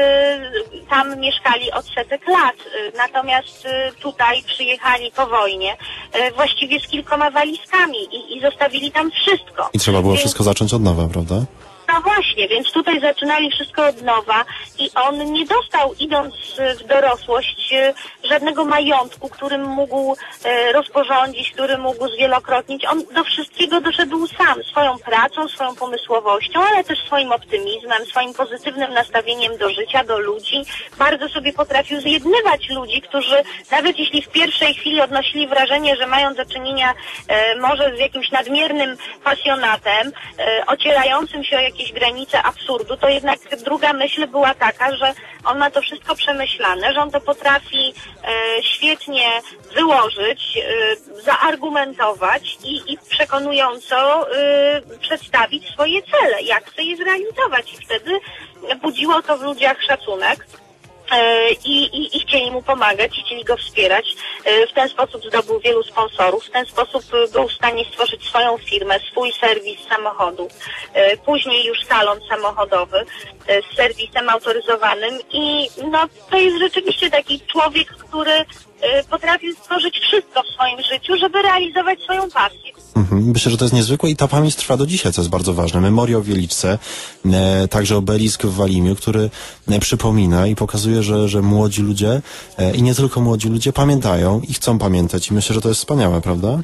tam 0.89 1.19
mieszkali 1.19 1.71
od 1.71 1.85
setek 1.85 2.27
lat. 2.27 2.55
Y, 2.55 2.97
natomiast 2.97 3.65
y, 3.65 3.69
tutaj 4.01 4.43
przyjechali 4.43 5.11
po 5.15 5.27
wojnie 5.27 5.73
y, 5.73 6.31
właściwie 6.31 6.79
z 6.79 6.87
kilkoma 6.87 7.31
walizkami 7.31 7.97
i, 7.97 8.37
i 8.37 8.41
zostawili 8.41 8.91
tam 8.91 9.11
wszystko. 9.11 9.69
I 9.73 9.79
trzeba 9.79 10.01
było 10.01 10.13
Więc- 10.13 10.19
wszystko 10.21 10.43
zacząć 10.43 10.73
od 10.73 10.81
nowa, 10.83 11.07
prawda? 11.07 11.26
da 11.29 11.47
no 11.87 12.01
właśnie, 12.01 12.47
więc 12.47 12.71
tutaj 12.71 12.99
zaczynali 12.99 13.51
wszystko 13.51 13.87
od 13.87 14.01
nowa 14.01 14.45
i 14.79 14.89
on 14.95 15.31
nie 15.31 15.45
dostał, 15.45 15.93
idąc 15.99 16.35
e, 16.59 16.75
w 16.75 16.83
dorosłość, 16.87 17.73
e, 17.73 17.93
żadnego 18.23 18.65
majątku, 18.65 19.29
którym 19.29 19.63
mógł 19.65 20.15
e, 20.43 20.71
rozporządzić, 20.71 21.51
który 21.51 21.77
mógł 21.77 22.07
zwielokrotnić. 22.07 22.85
On 22.85 23.03
do 23.15 23.23
wszystkiego 23.23 23.81
doszedł 23.81 24.27
sam, 24.27 24.63
swoją 24.63 24.97
pracą, 24.97 25.47
swoją 25.47 25.75
pomysłowością, 25.75 26.59
ale 26.63 26.83
też 26.83 26.99
swoim 27.05 27.31
optymizmem, 27.31 28.05
swoim 28.05 28.33
pozytywnym 28.33 28.93
nastawieniem 28.93 29.57
do 29.57 29.69
życia, 29.69 30.03
do 30.03 30.19
ludzi. 30.19 30.63
Bardzo 30.97 31.29
sobie 31.29 31.53
potrafił 31.53 32.01
zjednywać 32.01 32.69
ludzi, 32.69 33.01
którzy 33.01 33.43
nawet 33.71 33.99
jeśli 33.99 34.21
w 34.21 34.29
pierwszej 34.29 34.73
chwili 34.73 35.01
odnosili 35.01 35.47
wrażenie, 35.47 35.95
że 35.95 36.07
mają 36.07 36.33
do 36.33 36.45
czynienia 36.45 36.93
może 37.59 37.95
z 37.95 37.99
jakimś 37.99 38.31
nadmiernym 38.31 38.97
pasjonatem, 39.23 40.11
ocierającym 40.67 41.43
się 41.43 41.57
o 41.57 41.59
jakieś 41.59 41.76
jakieś 41.77 41.93
granice 41.93 42.43
absurdu, 42.43 42.97
to 42.97 43.09
jednak 43.09 43.39
druga 43.65 43.93
myśl 43.93 44.27
była 44.27 44.53
taka, 44.53 44.95
że 44.95 45.13
on 45.45 45.57
ma 45.57 45.71
to 45.71 45.81
wszystko 45.81 46.15
przemyślane, 46.15 46.93
że 46.93 46.99
on 46.99 47.11
to 47.11 47.21
potrafi 47.21 47.93
e, 48.23 48.63
świetnie 48.63 49.29
wyłożyć, 49.75 50.57
e, 50.57 51.21
zaargumentować 51.21 52.57
i, 52.63 52.93
i 52.93 52.97
przekonująco 53.09 54.31
e, 54.31 54.81
przedstawić 55.01 55.69
swoje 55.69 56.01
cele, 56.01 56.41
jak 56.41 56.71
chce 56.71 56.83
je 56.83 56.97
zrealizować. 56.97 57.73
I 57.73 57.85
wtedy 57.85 58.19
budziło 58.81 59.21
to 59.21 59.37
w 59.37 59.41
ludziach 59.41 59.83
szacunek. 59.83 60.47
E, 61.11 61.51
i, 61.51 61.83
i, 61.83 62.17
i 62.17 62.19
chcieli 62.19 62.51
mu 62.51 62.61
pomagać, 62.61 63.11
chcieli 63.25 63.43
go 63.43 63.57
wspierać. 63.57 64.05
E, 64.45 64.67
W 64.67 64.73
ten 64.73 64.89
sposób 64.89 65.25
zdobył 65.25 65.59
wielu 65.59 65.83
sponsorów, 65.83 66.45
w 66.45 66.49
ten 66.49 66.65
sposób 66.65 67.03
był 67.33 67.47
w 67.47 67.53
stanie 67.53 67.85
stworzyć 67.85 68.23
swoją 68.23 68.57
firmę, 68.57 68.99
swój 69.11 69.31
serwis 69.33 69.79
samochodów, 69.89 70.51
E, 70.93 71.17
później 71.17 71.65
już 71.65 71.85
salon 71.85 72.19
samochodowy 72.29 73.05
z 73.47 73.75
serwisem 73.75 74.29
autoryzowanym. 74.29 75.19
I 75.31 75.69
no 75.91 76.05
to 76.29 76.37
jest 76.37 76.57
rzeczywiście 76.57 77.09
taki 77.09 77.41
człowiek, 77.41 77.87
który 77.87 78.45
potrafił 79.09 79.55
stworzyć 79.55 79.99
wszystko 79.99 80.43
w 80.43 80.47
swoim 80.47 80.77
życiu, 80.91 81.17
żeby 81.17 81.41
realizować 81.41 81.99
swoją 82.01 82.29
pasję. 82.29 82.71
Mhm. 82.95 83.31
Myślę, 83.31 83.51
że 83.51 83.57
to 83.57 83.65
jest 83.65 83.75
niezwykłe 83.75 84.09
i 84.09 84.15
ta 84.15 84.27
pamięć 84.27 84.55
trwa 84.55 84.77
do 84.77 84.85
dzisiaj, 84.85 85.13
co 85.13 85.21
jest 85.21 85.31
bardzo 85.31 85.53
ważne. 85.53 85.81
Memoria 85.81 86.17
o 86.17 86.21
Wieliczce, 86.21 86.79
e, 87.25 87.67
także 87.67 87.97
obelisk 87.97 88.43
w 88.43 88.55
Walimiu, 88.55 88.95
który 88.95 89.29
e, 89.67 89.79
przypomina 89.79 90.47
i 90.47 90.55
pokazuje, 90.55 91.03
że, 91.03 91.29
że 91.29 91.41
młodzi 91.41 91.81
ludzie 91.81 92.21
e, 92.57 92.75
i 92.75 92.83
nie 92.83 92.95
tylko 92.95 93.21
młodzi 93.21 93.49
ludzie 93.49 93.73
pamiętają 93.73 94.41
i 94.49 94.53
chcą 94.53 94.79
pamiętać 94.79 95.27
i 95.27 95.33
myślę, 95.33 95.55
że 95.55 95.61
to 95.61 95.69
jest 95.69 95.79
wspaniałe, 95.79 96.21
prawda? 96.21 96.59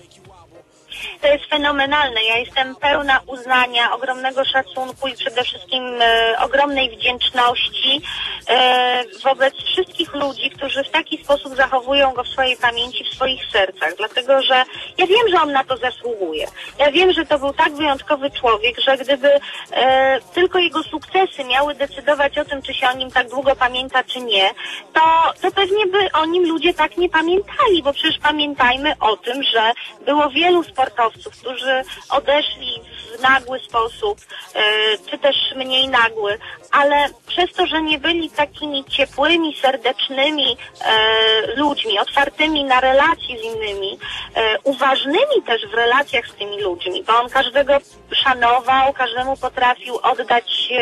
To 1.24 1.28
jest 1.28 1.46
fenomenalne. 1.46 2.24
Ja 2.24 2.38
jestem 2.38 2.76
pełna 2.76 3.20
uznania, 3.28 3.94
ogromnego 3.94 4.46
szacunku 4.46 5.08
i 5.08 5.16
przede 5.16 5.44
wszystkim 5.44 5.84
e, 6.02 6.36
ogromnej 6.40 6.98
wdzięczności 6.98 8.02
e, 8.50 9.04
wobec 9.24 9.54
wszystkich 9.54 10.14
ludzi, 10.14 10.50
którzy 10.50 10.84
w 10.84 10.90
taki 10.90 11.24
sposób 11.24 11.56
zachowują 11.56 12.14
go 12.14 12.24
w 12.24 12.28
swojej 12.28 12.58
pamięci, 12.58 13.04
w 13.04 13.16
swoich 13.16 13.42
sercach. 13.52 13.96
Dlatego, 13.98 14.42
że 14.42 14.64
ja 14.98 15.08
wiem, 15.08 15.30
że 15.32 15.42
on 15.42 15.52
na 15.52 15.64
to 15.64 15.78
zasługuje. 15.78 16.48
Ja 16.80 16.92
wiem, 16.92 17.14
że 17.14 17.26
to 17.26 17.40
był 17.40 17.54
tak 17.54 17.74
wyjątkowy 17.74 18.32
człowiek, 18.32 18.80
że 18.80 18.98
gdyby 18.98 19.40
e, 19.72 20.20
tylko 20.34 20.60
jego 20.60 20.84
sukcesy 20.84 21.44
miały 21.44 21.76
decydować 21.76 22.38
o 22.38 22.46
tym, 22.46 22.62
czy 22.62 22.74
się 22.74 22.88
o 22.88 22.94
nim 22.94 23.12
tak 23.12 23.30
długo 23.30 23.56
pamięta, 23.56 24.04
czy 24.04 24.22
nie, 24.22 24.50
to, 24.94 25.34
to 25.42 25.52
pewnie 25.52 25.88
by 25.88 26.12
o 26.12 26.26
nim 26.26 26.46
ludzie 26.48 26.74
tak 26.74 26.98
nie 26.98 27.10
pamiętali, 27.10 27.84
bo 27.84 27.94
przecież 27.94 28.20
pamiętajmy 28.20 28.94
o 29.00 29.18
tym, 29.18 29.44
że 29.44 29.72
było 30.06 30.30
wielu 30.30 30.64
sportowców, 30.64 31.13
którzy 31.32 31.84
odeszli 32.10 32.82
w 33.18 33.22
nagły 33.22 33.60
sposób, 33.60 34.18
e, 34.56 34.62
czy 35.10 35.18
też 35.18 35.36
mniej 35.56 35.88
nagły, 35.88 36.38
ale 36.72 37.06
przez 37.28 37.54
to, 37.54 37.66
że 37.66 37.82
nie 37.82 38.00
byli 38.00 38.30
takimi 38.30 38.86
ciepłymi, 38.86 39.56
serdecznymi 39.62 40.58
e, 40.82 41.56
ludźmi, 41.56 42.00
otwartymi 42.00 42.64
na 42.64 42.80
relacje 42.80 43.40
z 43.40 43.44
innymi, 43.44 44.00
e, 44.36 44.60
uważnymi 44.64 45.44
też 45.46 45.68
w 45.68 45.74
relacjach 45.74 46.28
z 46.28 46.34
tymi 46.34 46.62
ludźmi, 46.62 47.04
bo 47.04 47.20
on 47.22 47.30
każdego 47.30 47.78
szanował, 48.12 48.94
każdemu 48.94 49.38
potrafił 49.38 49.98
oddać 49.98 50.74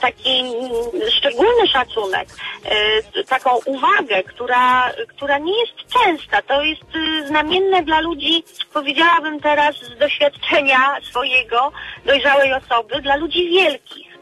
taki 0.00 0.44
szczególny 1.10 1.68
szacunek, 1.72 2.28
taką 3.28 3.58
uwagę, 3.64 4.22
która, 4.22 4.92
która 5.08 5.38
nie 5.38 5.60
jest 5.60 5.72
częsta. 6.04 6.42
To 6.42 6.62
jest 6.62 6.82
znamienne 7.26 7.82
dla 7.82 8.00
ludzi, 8.00 8.44
powiedziałabym 8.72 9.40
teraz 9.40 9.76
z 9.76 9.98
doświadczenia 9.98 10.96
swojego, 11.10 11.33
dojrzałej 12.04 12.52
osoby, 12.52 13.02
dla 13.02 13.16
ludzi 13.16 13.48
wielkich. 13.48 14.14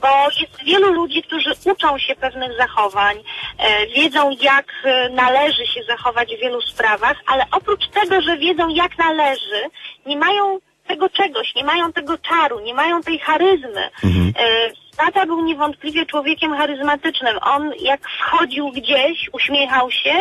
Bo 0.00 0.08
jest 0.40 0.64
wielu 0.64 0.92
ludzi, 0.92 1.22
którzy 1.22 1.50
uczą 1.64 1.98
się 1.98 2.14
pewnych 2.14 2.56
zachowań, 2.56 3.16
e, 3.58 3.86
wiedzą 3.86 4.30
jak 4.40 4.66
e, 4.84 5.08
należy 5.08 5.66
się 5.66 5.80
zachować 5.88 6.36
w 6.36 6.40
wielu 6.40 6.60
sprawach, 6.60 7.16
ale 7.26 7.44
oprócz 7.52 7.88
tego, 7.88 8.20
że 8.20 8.36
wiedzą 8.36 8.68
jak 8.68 8.98
należy, 8.98 9.62
nie 10.06 10.16
mają 10.16 10.58
tego 10.86 11.08
czegoś, 11.08 11.54
nie 11.54 11.64
mają 11.64 11.92
tego 11.92 12.18
czaru, 12.18 12.60
nie 12.60 12.74
mają 12.74 13.02
tej 13.02 13.18
charyzmy. 13.18 13.90
E, 14.38 14.70
Tata 14.98 15.26
był 15.26 15.44
niewątpliwie 15.44 16.06
człowiekiem 16.06 16.56
charyzmatycznym. 16.56 17.38
On 17.42 17.72
jak 17.80 18.00
wchodził 18.08 18.70
gdzieś, 18.72 19.30
uśmiechał 19.32 19.90
się, 19.90 20.12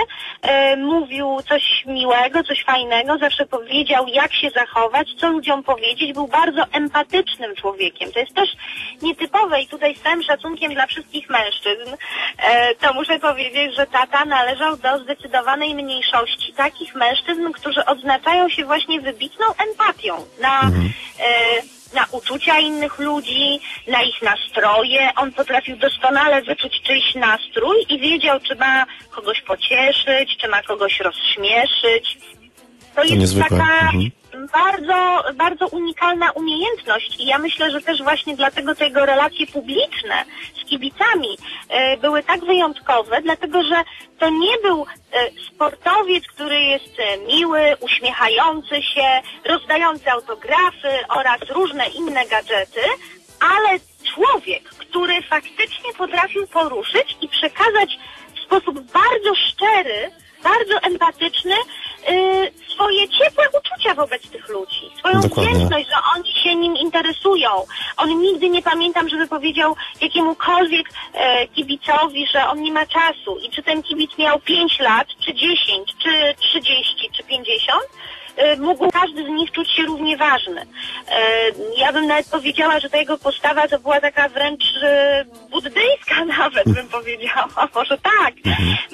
e, 0.41 0.77
mówił 0.77 1.37
coś 1.49 1.83
miłego, 1.85 2.43
coś 2.43 2.63
fajnego, 2.63 3.17
zawsze 3.17 3.45
powiedział 3.45 4.07
jak 4.07 4.33
się 4.33 4.49
zachować, 4.49 5.07
co 5.17 5.29
ludziom 5.29 5.63
powiedzieć. 5.63 6.13
Był 6.13 6.27
bardzo 6.27 6.63
empatycznym 6.71 7.55
człowiekiem. 7.55 8.11
To 8.11 8.19
jest 8.19 8.33
też 8.33 8.49
nietypowe 9.01 9.61
i 9.61 9.67
tutaj 9.67 9.95
z 9.95 10.01
całym 10.01 10.23
szacunkiem 10.23 10.73
dla 10.73 10.87
wszystkich 10.87 11.29
mężczyzn, 11.29 11.95
e, 12.37 12.75
to 12.75 12.93
muszę 12.93 13.19
powiedzieć, 13.19 13.75
że 13.75 13.87
tata 13.87 14.25
należał 14.25 14.77
do 14.77 14.99
zdecydowanej 14.99 15.75
mniejszości 15.75 16.53
takich 16.53 16.95
mężczyzn, 16.95 17.51
którzy 17.51 17.85
odznaczają 17.85 18.49
się 18.49 18.65
właśnie 18.65 19.01
wybitną 19.01 19.45
empatią 19.69 20.15
na 20.41 20.61
e, 20.61 21.76
na 21.97 22.05
uczucia 22.11 22.59
innych 22.59 22.99
ludzi, 22.99 23.59
na 23.87 24.03
ich 24.03 24.21
nastroje. 24.21 25.09
On 25.15 25.31
potrafił 25.31 25.77
doskonale 25.77 26.41
wyczuć 26.41 26.81
czyjś 26.81 27.15
nastrój 27.15 27.77
i 27.89 27.99
wiedział, 27.99 28.39
czy 28.39 28.55
ma 28.55 28.85
kogoś 29.11 29.41
pocieszyć, 29.41 30.37
czy 30.37 30.47
ma 30.47 30.61
kogoś 30.63 30.99
rozśmieszyć. 30.99 32.17
To 32.95 33.03
jest 33.03 33.15
niezwykłe. 33.15 33.57
taka 33.57 33.79
Mhm. 33.79 34.11
Bardzo, 34.53 35.23
bardzo 35.35 35.67
unikalna 35.67 36.31
umiejętność. 36.31 37.19
I 37.19 37.25
ja 37.25 37.37
myślę, 37.37 37.71
że 37.71 37.81
też 37.81 38.03
właśnie 38.03 38.35
dlatego 38.35 38.75
te 38.75 38.85
jego 38.85 39.05
relacje 39.05 39.47
publiczne 39.47 40.25
z 40.61 40.69
kibicami 40.69 41.37
e, 41.69 41.97
były 41.97 42.23
tak 42.23 42.45
wyjątkowe, 42.45 43.21
dlatego 43.21 43.63
że 43.63 43.75
to 44.19 44.29
nie 44.29 44.57
był 44.63 44.85
e, 44.85 44.85
sportowiec, 45.47 46.23
który 46.27 46.61
jest 46.61 46.99
e, 46.99 47.17
miły, 47.17 47.61
uśmiechający 47.79 48.81
się, 48.81 49.21
rozdający 49.45 50.11
autografy 50.11 50.89
oraz 51.09 51.39
różne 51.49 51.87
inne 51.87 52.25
gadżety, 52.25 52.81
ale 53.39 53.79
człowiek, 54.13 54.63
który 54.63 55.21
faktycznie 55.21 55.93
potrafił 55.97 56.47
poruszyć 56.47 57.17
i 57.21 57.27
przekazać 57.27 57.99
w 58.35 58.39
sposób 58.39 58.81
bardzo 58.81 59.35
szczery, 59.35 60.11
bardzo 60.43 60.77
empatyczny 60.81 61.55
y, 62.09 62.51
swoje 62.73 63.09
ciepłe 63.09 63.45
uczucia 63.59 63.93
wobec 63.93 64.29
tych 64.29 64.49
ludzi, 64.49 64.91
swoją 64.99 65.21
Dokładnie. 65.21 65.53
wdzięczność, 65.53 65.87
że 65.89 65.95
oni 66.15 66.33
się 66.33 66.55
nim 66.55 66.75
interesują. 66.77 67.49
On 67.97 68.21
nigdy 68.21 68.49
nie 68.49 68.61
pamiętam, 68.61 69.09
żeby 69.09 69.27
powiedział 69.27 69.75
jakiemukolwiek 70.01 70.89
e, 71.13 71.47
kibicowi, 71.47 72.27
że 72.33 72.47
on 72.47 72.61
nie 72.61 72.71
ma 72.71 72.85
czasu 72.85 73.37
i 73.47 73.49
czy 73.49 73.63
ten 73.63 73.83
kibic 73.83 74.17
miał 74.17 74.39
5 74.39 74.79
lat, 74.79 75.07
czy 75.25 75.33
10, 75.33 75.95
czy 76.03 76.35
30, 76.39 77.09
czy 77.17 77.23
50, 77.23 77.81
e, 78.35 78.55
mógł 78.55 78.91
każdy 78.91 79.23
z 79.23 79.29
nich 79.29 79.51
czuć 79.51 79.71
się 79.71 79.83
równie 79.83 80.17
ważny. 80.17 80.67
E, 81.11 81.51
Ja 81.77 81.93
bym 81.93 82.07
nawet 82.07 82.29
powiedziała, 82.29 82.79
że 82.79 82.89
ta 82.89 82.97
jego 82.97 83.17
postawa 83.17 83.67
to 83.67 83.79
była 83.79 84.01
taka 84.01 84.29
wręcz 84.29 84.63
e, 84.83 85.25
buddyjska 85.51 86.25
nawet 86.39 86.69
bym 86.69 86.87
powiedziała, 86.87 87.47
może 87.75 87.97
tak, 87.97 88.33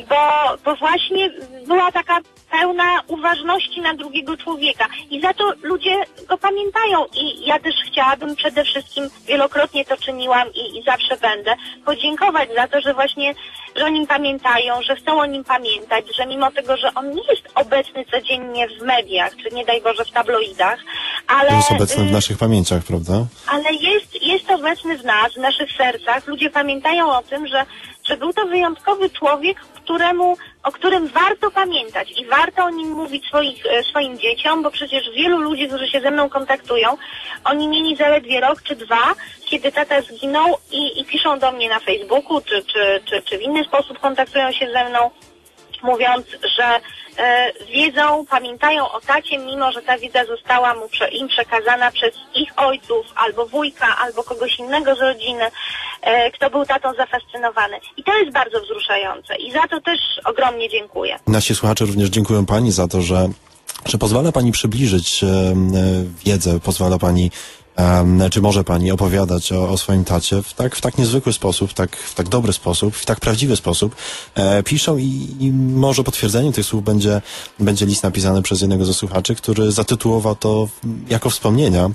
bo, 0.09 0.17
bo 0.65 0.75
właśnie 0.75 1.29
była 1.67 1.91
taka 1.91 2.19
pełna 2.51 3.01
uważności 3.07 3.81
na 3.81 3.93
drugiego 3.93 4.37
człowieka. 4.37 4.87
I 5.09 5.21
za 5.21 5.33
to 5.33 5.53
ludzie 5.63 5.95
go 6.27 6.37
pamiętają. 6.37 7.05
I 7.05 7.45
ja 7.45 7.59
też 7.59 7.75
chciałabym 7.91 8.35
przede 8.35 8.63
wszystkim, 8.63 9.09
wielokrotnie 9.25 9.85
to 9.85 9.97
czyniłam 9.97 10.47
i, 10.53 10.79
i 10.79 10.83
zawsze 10.83 11.17
będę, 11.17 11.55
podziękować 11.85 12.49
za 12.55 12.67
to, 12.67 12.81
że 12.81 12.93
właśnie, 12.93 13.33
że 13.75 13.85
o 13.85 13.89
nim 13.89 14.07
pamiętają, 14.07 14.81
że 14.81 14.95
chcą 14.95 15.19
o 15.19 15.25
nim 15.25 15.43
pamiętać, 15.43 16.05
że 16.17 16.25
mimo 16.25 16.51
tego, 16.51 16.77
że 16.77 16.93
on 16.95 17.11
nie 17.11 17.21
jest 17.29 17.43
obecny 17.55 18.05
codziennie 18.11 18.67
w 18.67 18.81
mediach, 18.81 19.31
czy 19.35 19.55
nie 19.55 19.65
daj 19.65 19.81
Boże 19.81 20.05
w 20.05 20.11
tabloidach, 20.11 20.79
ale... 21.27 21.49
To 22.03 22.09
w 22.09 22.11
naszych 22.11 22.37
pamięciach, 22.37 22.83
prawda? 22.83 23.25
ale 23.47 23.73
jest, 23.73 24.21
jest 24.21 24.51
obecny 24.51 24.97
w 24.97 25.05
nas, 25.05 25.33
w 25.33 25.37
naszych 25.37 25.71
sercach. 25.71 26.27
Ludzie 26.27 26.49
pamiętają 26.49 27.11
o 27.11 27.21
tym, 27.21 27.47
że, 27.47 27.65
że 28.03 28.17
był 28.17 28.33
to 28.33 28.45
wyjątkowy 28.45 29.09
człowiek, 29.09 29.59
któremu, 29.59 30.37
o 30.63 30.71
którym 30.71 31.07
warto 31.07 31.51
pamiętać 31.51 32.11
i 32.11 32.25
warto 32.25 32.63
o 32.63 32.69
nim 32.69 32.89
mówić 32.89 33.25
swoich, 33.25 33.65
e, 33.65 33.83
swoim 33.83 34.19
dzieciom, 34.19 34.63
bo 34.63 34.71
przecież 34.71 35.03
wielu 35.15 35.37
ludzi, 35.37 35.67
którzy 35.67 35.87
się 35.87 36.01
ze 36.01 36.11
mną 36.11 36.29
kontaktują, 36.29 36.97
oni 37.43 37.67
mieli 37.67 37.95
zaledwie 37.95 38.39
rok 38.39 38.61
czy 38.61 38.75
dwa, 38.75 39.15
kiedy 39.45 39.71
tata 39.71 40.01
zginął 40.01 40.57
i, 40.71 41.01
i 41.01 41.05
piszą 41.05 41.39
do 41.39 41.51
mnie 41.51 41.69
na 41.69 41.79
Facebooku, 41.79 42.41
czy, 42.41 42.63
czy, 42.63 43.01
czy, 43.05 43.21
czy 43.21 43.37
w 43.37 43.41
inny 43.41 43.63
sposób 43.63 43.99
kontaktują 43.99 44.51
się 44.51 44.71
ze 44.71 44.89
mną 44.89 45.09
mówiąc, 45.83 46.25
że 46.57 46.79
e, 47.17 47.53
wiedzą, 47.65 48.25
pamiętają 48.29 48.91
o 48.91 49.01
tacie, 49.01 49.37
mimo 49.37 49.71
że 49.71 49.81
ta 49.81 49.97
wiedza 49.97 50.25
została 50.25 50.73
mu 50.73 50.89
im 51.11 51.27
przekazana 51.27 51.91
przez 51.91 52.13
ich 52.35 52.49
ojców, 52.57 53.05
albo 53.15 53.45
wujka, 53.45 53.97
albo 53.97 54.23
kogoś 54.23 54.59
innego 54.59 54.95
z 54.95 54.99
rodziny, 54.99 55.43
e, 56.01 56.31
kto 56.31 56.49
był 56.49 56.65
tatą 56.65 56.93
zafascynowany. 56.93 57.77
I 57.97 58.03
to 58.03 58.17
jest 58.17 58.31
bardzo 58.31 58.61
wzruszające 58.61 59.35
i 59.35 59.51
za 59.51 59.67
to 59.67 59.81
też 59.81 59.99
ogromnie 60.25 60.69
dziękuję. 60.69 61.19
Nasi 61.27 61.55
słuchacze 61.55 61.85
również 61.85 62.09
dziękują 62.09 62.45
Pani 62.45 62.71
za 62.71 62.87
to, 62.87 63.01
że, 63.01 63.29
że 63.85 63.97
pozwala 63.97 64.31
Pani 64.31 64.51
przybliżyć 64.51 65.23
e, 65.23 65.27
wiedzę, 66.25 66.59
pozwala 66.59 66.99
Pani 66.99 67.31
em, 67.75 68.23
czy 68.31 68.41
może 68.41 68.63
pani 68.63 68.91
opowiadać 68.91 69.51
o, 69.51 69.69
o 69.69 69.77
swoim 69.77 70.03
tacie 70.03 70.43
w 70.43 70.53
tak, 70.53 70.75
w 70.75 70.81
tak 70.81 70.97
niezwykły 70.97 71.33
sposób, 71.33 71.73
tak, 71.73 71.97
w 71.97 72.13
tak 72.15 72.29
dobry 72.29 72.53
sposób, 72.53 72.95
w 72.95 73.05
tak 73.05 73.19
prawdziwy 73.19 73.55
sposób. 73.55 73.95
E, 74.35 74.63
piszą 74.63 74.97
i, 74.97 75.35
i 75.39 75.51
może 75.53 76.03
potwierdzeniem 76.03 76.53
tych 76.53 76.65
słów 76.65 76.83
będzie, 76.83 77.21
będzie 77.59 77.85
list 77.85 78.03
napisany 78.03 78.41
przez 78.41 78.61
jednego 78.61 78.85
ze 78.85 78.93
słuchaczy, 78.93 79.35
który 79.35 79.71
zatytułował 79.71 80.35
to 80.35 80.67
jako 81.09 81.29
wspomnienia. 81.29 81.89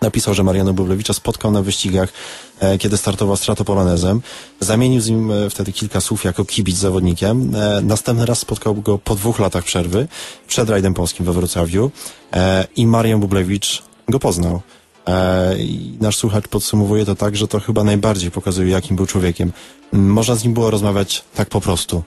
Napisał, 0.00 0.34
że 0.34 0.42
Mariano 0.42 0.72
Bublewicza 0.72 1.12
spotkał 1.12 1.50
na 1.50 1.62
wyścigach, 1.62 2.12
e, 2.60 2.78
kiedy 2.78 2.96
startował 2.96 3.36
Stratopolanesem. 3.36 4.22
Zamienił 4.60 5.00
z 5.00 5.08
nim 5.08 5.30
e, 5.30 5.50
wtedy 5.50 5.72
kilka 5.72 6.00
słów 6.00 6.24
jako 6.24 6.44
kibic 6.44 6.76
zawodnikiem. 6.76 7.54
E, 7.54 7.80
następny 7.82 8.26
raz 8.26 8.38
spotkał 8.38 8.74
go 8.74 8.98
po 8.98 9.14
dwóch 9.14 9.38
latach 9.38 9.64
przerwy 9.64 10.08
przed 10.48 10.70
rajdem 10.70 10.94
polskim 10.94 11.26
we 11.26 11.32
Wrocławiu 11.32 11.90
e, 12.32 12.66
i 12.76 12.86
Marian 12.86 13.20
Bublewicz 13.20 13.82
go 14.08 14.18
poznał. 14.18 14.60
E, 15.10 15.58
I 15.58 15.96
nasz 16.00 16.16
słuchacz 16.16 16.48
podsumowuje 16.48 17.04
to 17.06 17.14
tak, 17.14 17.36
że 17.36 17.48
to 17.48 17.60
chyba 17.60 17.84
najbardziej 17.84 18.30
pokazuje, 18.30 18.70
jakim 18.70 18.96
był 18.96 19.06
człowiekiem. 19.06 19.52
Można 19.92 20.34
z 20.34 20.44
nim 20.44 20.54
było 20.54 20.70
rozmawiać 20.70 21.24
tak 21.34 21.48
po 21.48 21.60
prostu. 21.60 22.02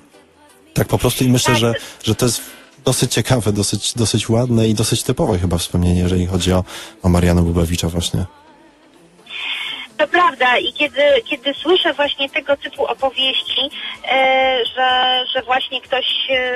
Tak 0.74 0.88
po 0.88 0.98
prostu 0.98 1.24
i 1.24 1.30
myślę, 1.30 1.54
Tak. 1.54 1.62
że, 1.62 1.74
że 2.04 2.16
to 2.16 2.26
jest 2.26 2.42
dosyć 2.86 3.14
ciekawe, 3.14 3.54
dosyć, 3.54 3.94
dosyć 3.94 4.30
ładne 4.30 4.68
i 4.70 4.74
dosyć 4.74 5.04
typowe 5.04 5.40
chyba 5.40 5.58
wspomnienie, 5.58 6.00
jeżeli 6.00 6.26
chodzi 6.26 6.54
o, 6.54 6.64
o 7.04 7.10
Mariana 7.10 7.42
Bublewicza 7.42 7.90
właśnie. 7.90 8.26
To 9.98 10.08
prawda. 10.08 10.58
I 10.58 10.74
kiedy, 10.74 11.02
kiedy 11.26 11.54
słyszę 11.54 11.94
właśnie 11.94 12.30
tego 12.30 12.58
typu 12.58 12.86
opowieści, 12.86 13.70
e, 14.12 14.60
że, 14.76 15.20
że 15.34 15.42
właśnie 15.42 15.82
ktoś 15.82 16.06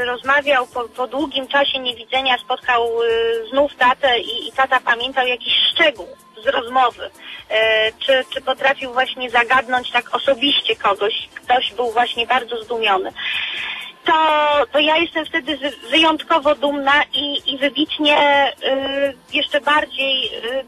rozmawiał 0.05 0.67
po, 0.67 0.83
po 0.83 1.07
długim 1.07 1.47
czasie 1.47 1.79
niewidzenia, 1.79 2.37
spotkał 2.37 2.83
e, 2.83 3.07
znów 3.49 3.75
tatę 3.75 4.19
i, 4.19 4.47
i 4.47 4.51
tata 4.51 4.79
pamiętał 4.79 5.27
jakiś 5.27 5.53
szczegół 5.73 6.07
z 6.43 6.47
rozmowy, 6.47 7.09
e, 7.49 7.91
czy, 7.91 8.23
czy 8.33 8.41
potrafił 8.41 8.93
właśnie 8.93 9.29
zagadnąć 9.29 9.91
tak 9.91 10.15
osobiście 10.15 10.75
kogoś, 10.75 11.29
ktoś 11.35 11.73
był 11.73 11.91
właśnie 11.91 12.27
bardzo 12.27 12.63
zdumiony 12.63 13.11
to, 14.07 14.13
to 14.71 14.79
ja 14.79 14.97
jestem 14.97 15.25
wtedy 15.25 15.57
wy- 15.57 15.89
wyjątkowo 15.89 16.55
dumna 16.55 17.03
i, 17.13 17.53
i 17.53 17.57
wybitnie 17.57 18.17
y, 18.47 19.13
jeszcze 19.33 19.61
bardziej 19.61 20.25
y, 20.25 20.65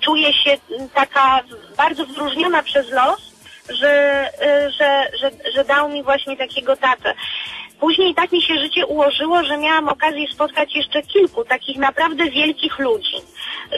czuję 0.00 0.32
się 0.32 0.58
taka 0.94 1.40
bardzo 1.76 2.06
wyróżniona 2.06 2.62
przez 2.62 2.90
los, 2.90 3.32
że, 3.70 4.24
y, 4.66 4.70
że, 4.70 5.06
że, 5.20 5.30
że 5.54 5.64
dał 5.64 5.88
mi 5.88 6.02
właśnie 6.02 6.36
takiego 6.36 6.76
tatę. 6.76 7.14
Później 7.80 8.14
tak 8.14 8.32
mi 8.32 8.42
się 8.42 8.58
życie 8.58 8.86
ułożyło, 8.86 9.44
że 9.44 9.56
miałam 9.58 9.88
okazję 9.88 10.26
spotkać 10.32 10.76
jeszcze 10.76 11.02
kilku 11.02 11.44
takich 11.44 11.76
naprawdę 11.76 12.30
wielkich 12.30 12.78
ludzi, 12.78 13.16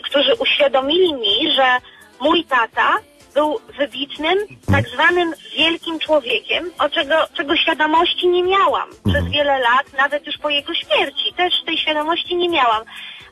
którzy 0.02 0.34
uświadomili 0.34 1.14
mi, 1.14 1.52
że 1.56 1.76
mój 2.20 2.44
tata 2.44 2.96
był 3.34 3.60
wybitnym, 3.78 4.38
tak 4.72 4.88
zwanym 4.88 5.34
wielkim 5.56 5.98
człowiekiem, 5.98 6.70
o 6.78 6.88
czego, 6.88 7.14
czego 7.34 7.56
świadomości 7.56 8.28
nie 8.28 8.42
miałam 8.42 8.88
przez 9.08 9.24
wiele 9.24 9.58
lat, 9.58 9.92
nawet 9.98 10.26
już 10.26 10.38
po 10.38 10.50
jego 10.50 10.74
śmierci. 10.74 11.34
Też 11.36 11.54
tej 11.66 11.78
świadomości 11.78 12.36
nie 12.36 12.48
miałam. 12.48 12.82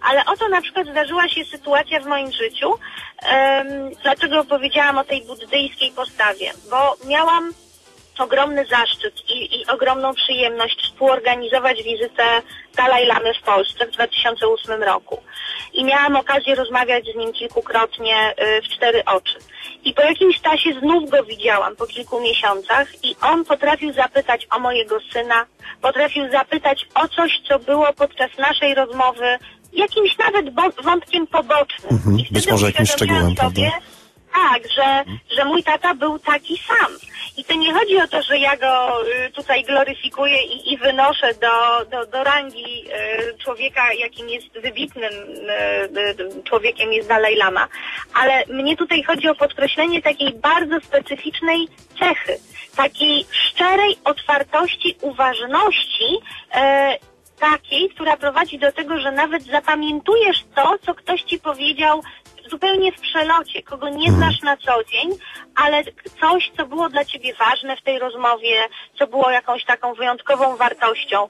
Ale 0.02 0.24
oto 0.24 0.48
na 0.48 0.60
przykład 0.60 0.86
zdarzyła 0.86 1.28
się 1.28 1.44
sytuacja 1.44 2.00
w 2.00 2.06
moim 2.06 2.32
życiu, 2.32 2.74
em, 3.22 3.66
dlaczego 4.02 4.44
powiedziałam 4.44 4.98
o 4.98 5.04
tej 5.04 5.22
buddyjskiej 5.22 5.90
postawie, 5.90 6.52
bo 6.70 6.96
miałam 7.08 7.52
ogromny 8.18 8.66
zaszczyt 8.66 9.30
i, 9.30 9.60
i 9.60 9.66
ogromną 9.66 10.14
przyjemność 10.14 10.82
współorganizować 10.82 11.82
wizytę 11.82 12.24
Dalaj 12.76 13.06
Lamy 13.06 13.34
w 13.34 13.42
Polsce 13.42 13.86
w 13.86 13.90
2008 13.90 14.82
roku. 14.82 15.22
I 15.72 15.84
miałam 15.84 16.16
okazję 16.16 16.54
rozmawiać 16.54 17.04
z 17.14 17.16
nim 17.16 17.32
kilkukrotnie 17.32 18.34
y, 18.58 18.62
w 18.62 18.68
cztery 18.68 19.04
oczy. 19.04 19.38
I 19.84 19.94
po 19.94 20.02
jakimś 20.02 20.40
czasie 20.40 20.72
znów 20.80 21.10
go 21.10 21.24
widziałam, 21.24 21.76
po 21.76 21.86
kilku 21.86 22.20
miesiącach 22.20 23.04
i 23.04 23.16
on 23.22 23.44
potrafił 23.44 23.92
zapytać 23.92 24.46
o 24.50 24.58
mojego 24.58 24.98
syna, 25.12 25.46
potrafił 25.82 26.30
zapytać 26.30 26.86
o 26.94 27.08
coś, 27.08 27.40
co 27.48 27.58
było 27.58 27.92
podczas 27.92 28.30
naszej 28.38 28.74
rozmowy, 28.74 29.38
jakimś 29.72 30.18
nawet 30.18 30.54
wątkiem 30.84 31.26
pobocznym. 31.26 31.92
Mhm, 31.92 32.18
I 32.18 32.26
być 32.30 32.50
może 32.50 32.66
jakimś 32.66 32.90
szczegółem, 32.90 33.22
sobie, 33.22 33.36
prawda? 33.36 33.62
Tak, 34.34 34.62
że, 34.76 35.04
że 35.36 35.44
mój 35.44 35.62
tata 35.62 35.94
był 35.94 36.18
taki 36.18 36.56
sam. 36.56 36.92
I 37.36 37.44
to 37.44 37.54
nie 37.54 37.72
chodzi 37.72 37.96
o 37.96 38.08
to, 38.08 38.22
że 38.22 38.38
ja 38.38 38.56
go 38.56 39.02
y, 39.26 39.30
tutaj 39.30 39.64
gloryfikuję 39.64 40.42
i, 40.42 40.72
i 40.72 40.78
wynoszę 40.78 41.34
do, 41.34 41.84
do, 41.90 42.06
do 42.06 42.24
rangi 42.24 42.84
y, 42.86 43.38
człowieka, 43.38 43.92
jakim 43.92 44.28
jest 44.28 44.58
wybitnym 44.58 45.12
y, 45.12 46.42
człowiekiem 46.44 46.92
jest 46.92 47.08
Dalaj 47.08 47.36
Lama. 47.36 47.68
Ale 48.14 48.44
mnie 48.46 48.76
tutaj 48.76 49.02
chodzi 49.02 49.28
o 49.28 49.34
podkreślenie 49.34 50.02
takiej 50.02 50.32
bardzo 50.32 50.80
specyficznej 50.80 51.68
cechy, 51.98 52.38
takiej 52.76 53.24
szczerej 53.30 53.96
otwartości, 54.04 54.96
uważności, 55.00 56.18
takiej, 57.50 57.90
która 57.90 58.16
prowadzi 58.16 58.58
do 58.58 58.72
tego, 58.72 58.98
że 58.98 59.12
nawet 59.12 59.42
zapamiętujesz 59.42 60.44
to, 60.54 60.78
co 60.86 60.94
ktoś 60.94 61.22
ci 61.22 61.38
powiedział 61.38 62.02
zupełnie 62.52 62.92
w 62.92 63.00
przelocie, 63.00 63.62
kogo 63.62 63.88
nie 63.88 64.12
znasz 64.12 64.42
na 64.42 64.56
co 64.56 64.84
dzień, 64.84 65.08
ale 65.54 65.82
coś, 66.20 66.50
co 66.56 66.66
było 66.66 66.88
dla 66.88 67.04
ciebie 67.04 67.34
ważne 67.34 67.76
w 67.76 67.82
tej 67.82 67.98
rozmowie, 67.98 68.54
co 68.98 69.06
było 69.06 69.30
jakąś 69.30 69.64
taką 69.64 69.94
wyjątkową 69.94 70.56
wartością. 70.56 71.28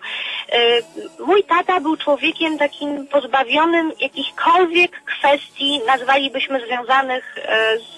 Yy, 0.53 1.27
Mój 1.27 1.45
tata 1.45 1.81
był 1.81 1.97
człowiekiem 1.97 2.59
takim 2.59 3.07
pozbawionym 3.07 3.93
jakichkolwiek 4.01 5.03
kwestii, 5.05 5.81
nazwalibyśmy 5.87 6.67
związanych 6.67 7.37
z 7.79 7.93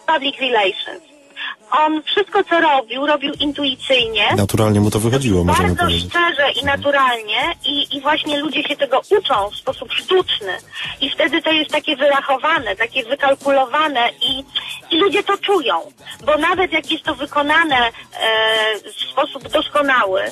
z 0.00 0.06
public 0.06 0.38
relations. 0.40 1.09
On 1.70 2.02
wszystko, 2.02 2.44
co 2.44 2.60
robił, 2.60 3.06
robił 3.06 3.34
intuicyjnie. 3.40 4.28
Naturalnie 4.36 4.80
mu 4.80 4.90
to 4.90 4.98
wychodziło, 5.00 5.44
możemy 5.44 5.68
Bardzo 5.68 5.84
powiedzieć. 5.84 6.10
szczerze 6.10 6.50
i 6.62 6.64
naturalnie 6.64 7.54
i, 7.64 7.96
i 7.96 8.00
właśnie 8.00 8.40
ludzie 8.40 8.62
się 8.62 8.76
tego 8.76 9.00
uczą 9.18 9.50
w 9.50 9.56
sposób 9.56 9.92
sztuczny 9.92 10.56
i 11.00 11.10
wtedy 11.10 11.42
to 11.42 11.50
jest 11.52 11.70
takie 11.70 11.96
wyrachowane, 11.96 12.76
takie 12.76 13.04
wykalkulowane 13.04 14.10
i, 14.22 14.44
i 14.90 14.98
ludzie 15.00 15.22
to 15.22 15.38
czują, 15.38 15.92
bo 16.26 16.38
nawet 16.38 16.72
jak 16.72 16.90
jest 16.90 17.04
to 17.04 17.14
wykonane 17.14 17.76
e, 17.76 17.92
w 18.96 19.10
sposób 19.10 19.48
doskonały, 19.48 20.22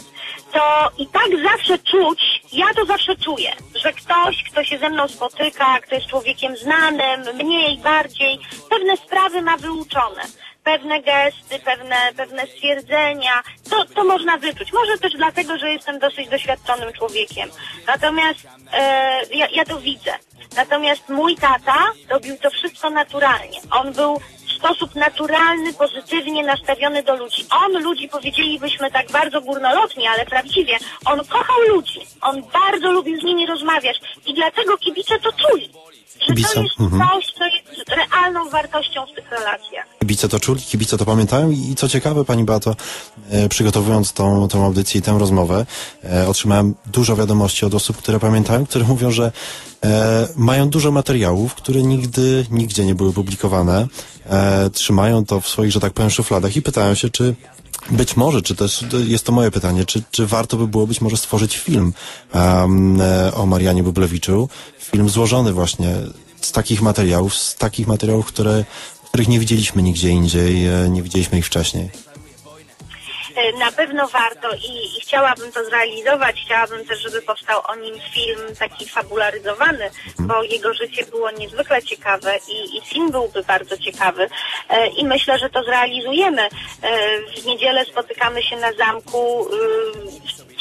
to 0.52 0.90
i 0.98 1.06
tak 1.06 1.28
zawsze 1.52 1.78
czuć, 1.78 2.42
ja 2.52 2.66
to 2.76 2.84
zawsze 2.84 3.16
czuję, 3.16 3.52
że 3.82 3.92
ktoś, 3.92 4.44
kto 4.52 4.64
się 4.64 4.78
ze 4.78 4.90
mną 4.90 5.08
spotyka, 5.08 5.80
kto 5.80 5.94
jest 5.94 6.06
człowiekiem 6.06 6.56
znanym, 6.56 7.36
mniej, 7.36 7.78
bardziej, 7.78 8.38
pewne 8.70 8.96
sprawy 8.96 9.42
ma 9.42 9.56
wyuczone 9.56 10.22
pewne 10.68 11.02
gesty, 11.02 11.58
pewne, 11.64 11.96
pewne 12.16 12.46
stwierdzenia, 12.46 13.42
to, 13.70 13.84
to 13.84 14.04
można 14.04 14.36
wyczuć. 14.36 14.72
Może 14.72 14.98
też 14.98 15.12
dlatego, 15.12 15.58
że 15.58 15.72
jestem 15.72 15.98
dosyć 15.98 16.28
doświadczonym 16.28 16.92
człowiekiem. 16.92 17.50
Natomiast 17.86 18.40
e, 18.72 19.20
ja, 19.34 19.46
ja 19.52 19.64
to 19.64 19.80
widzę. 19.80 20.12
Natomiast 20.56 21.08
mój 21.08 21.36
tata 21.36 21.78
robił 22.10 22.36
to 22.36 22.50
wszystko 22.50 22.90
naturalnie. 22.90 23.60
On 23.70 23.92
był 23.92 24.18
w 24.18 24.52
sposób 24.52 24.94
naturalny, 24.94 25.72
pozytywnie 25.72 26.44
nastawiony 26.44 27.02
do 27.02 27.16
ludzi. 27.16 27.46
On 27.50 27.82
ludzi, 27.82 28.08
powiedzielibyśmy 28.08 28.90
tak 28.90 29.10
bardzo 29.10 29.40
górnolotnie, 29.40 30.10
ale 30.10 30.26
prawdziwie, 30.26 30.78
on 31.04 31.18
kochał 31.24 31.60
ludzi. 31.68 32.00
On 32.20 32.42
bardzo 32.42 32.92
lubił 32.92 33.20
z 33.20 33.24
nimi 33.24 33.46
rozmawiać 33.46 34.00
i 34.26 34.34
dlatego 34.34 34.78
kibice 34.78 35.18
to 35.18 35.30
czuli. 35.32 35.70
Że 36.12 36.18
to 36.18 36.26
Kibice, 36.26 36.62
jest 36.62 36.80
mhm. 36.80 37.02
coś, 37.10 37.24
co 37.38 37.44
jest 37.44 37.88
realną 37.88 38.50
wartością 38.50 39.06
w 39.06 39.14
tych 39.14 39.30
relacjach. 39.30 39.86
Kibice 39.98 40.28
to 40.28 40.40
czuli, 40.40 40.60
kibice 40.60 40.98
to 40.98 41.04
pamiętają 41.04 41.50
i 41.50 41.74
co 41.76 41.88
ciekawe, 41.88 42.24
Pani 42.24 42.44
Beato, 42.44 42.76
e, 43.30 43.48
przygotowując 43.48 44.12
tą, 44.12 44.48
tą 44.48 44.64
audycję 44.64 44.98
i 44.98 45.02
tę 45.02 45.18
rozmowę, 45.18 45.66
e, 46.04 46.28
otrzymałem 46.28 46.74
dużo 46.86 47.16
wiadomości 47.16 47.66
od 47.66 47.74
osób, 47.74 47.96
które 47.96 48.20
pamiętają, 48.20 48.66
które 48.66 48.84
mówią, 48.84 49.10
że 49.10 49.32
e, 49.84 50.28
mają 50.36 50.68
dużo 50.68 50.90
materiałów, 50.90 51.54
które 51.54 51.82
nigdy, 51.82 52.46
nigdzie 52.50 52.84
nie 52.84 52.94
były 52.94 53.12
publikowane, 53.12 53.86
e, 54.26 54.70
trzymają 54.70 55.24
to 55.24 55.40
w 55.40 55.48
swoich, 55.48 55.72
że 55.72 55.80
tak 55.80 55.92
powiem, 55.92 56.10
szufladach 56.10 56.56
i 56.56 56.62
pytają 56.62 56.94
się, 56.94 57.10
czy 57.10 57.34
być 57.90 58.16
może, 58.16 58.42
czy 58.42 58.54
też 58.56 58.84
jest 59.06 59.26
to 59.26 59.32
moje 59.32 59.50
pytanie, 59.50 59.84
czy, 59.84 60.02
czy 60.10 60.26
warto 60.26 60.56
by 60.56 60.68
było 60.68 60.86
być 60.86 61.00
może 61.00 61.16
stworzyć 61.16 61.56
film 61.56 61.92
um, 62.34 62.98
o 63.34 63.46
Marianie 63.46 63.82
Bublewiczu, 63.82 64.48
film 64.78 65.08
złożony 65.08 65.52
właśnie 65.52 65.94
z 66.40 66.52
takich 66.52 66.82
materiałów, 66.82 67.34
z 67.34 67.56
takich 67.56 67.86
materiałów, 67.86 68.26
które, 68.26 68.64
których 69.08 69.28
nie 69.28 69.40
widzieliśmy 69.40 69.82
nigdzie 69.82 70.08
indziej, 70.08 70.66
e, 70.66 70.90
nie 70.90 71.02
widzieliśmy 71.02 71.38
ich 71.38 71.46
wcześniej. 71.46 71.90
E, 73.38 73.52
Na 73.58 73.72
pewno 73.72 74.08
warto 74.08 74.48
i, 74.54 74.96
i 74.96 75.00
chciałabym 75.00 75.52
to 75.52 75.64
zrealizować. 75.64 76.36
Chciałabym 76.46 76.84
też, 76.86 77.02
żeby 77.02 77.22
powstał 77.22 77.60
o 77.68 77.74
nim 77.74 77.94
film 78.14 78.40
taki 78.58 78.88
fabularyzowany, 78.88 79.90
bo 80.18 80.42
jego 80.42 80.74
życie 80.74 81.06
było 81.06 81.30
niezwykle 81.30 81.82
ciekawe 81.82 82.38
i, 82.48 82.76
i 82.78 82.80
film 82.80 83.10
byłby 83.10 83.42
bardzo 83.42 83.78
ciekawy. 83.78 84.28
E, 84.68 84.86
I 84.88 85.04
myślę, 85.04 85.38
że 85.38 85.50
to 85.50 85.62
zrealizujemy. 85.62 86.42
E, 86.42 86.48
W 87.42 87.46
niedzielę 87.46 87.84
spotykamy 87.84 88.42
się 88.42 88.56
na 88.56 88.72
zamku. 88.72 89.48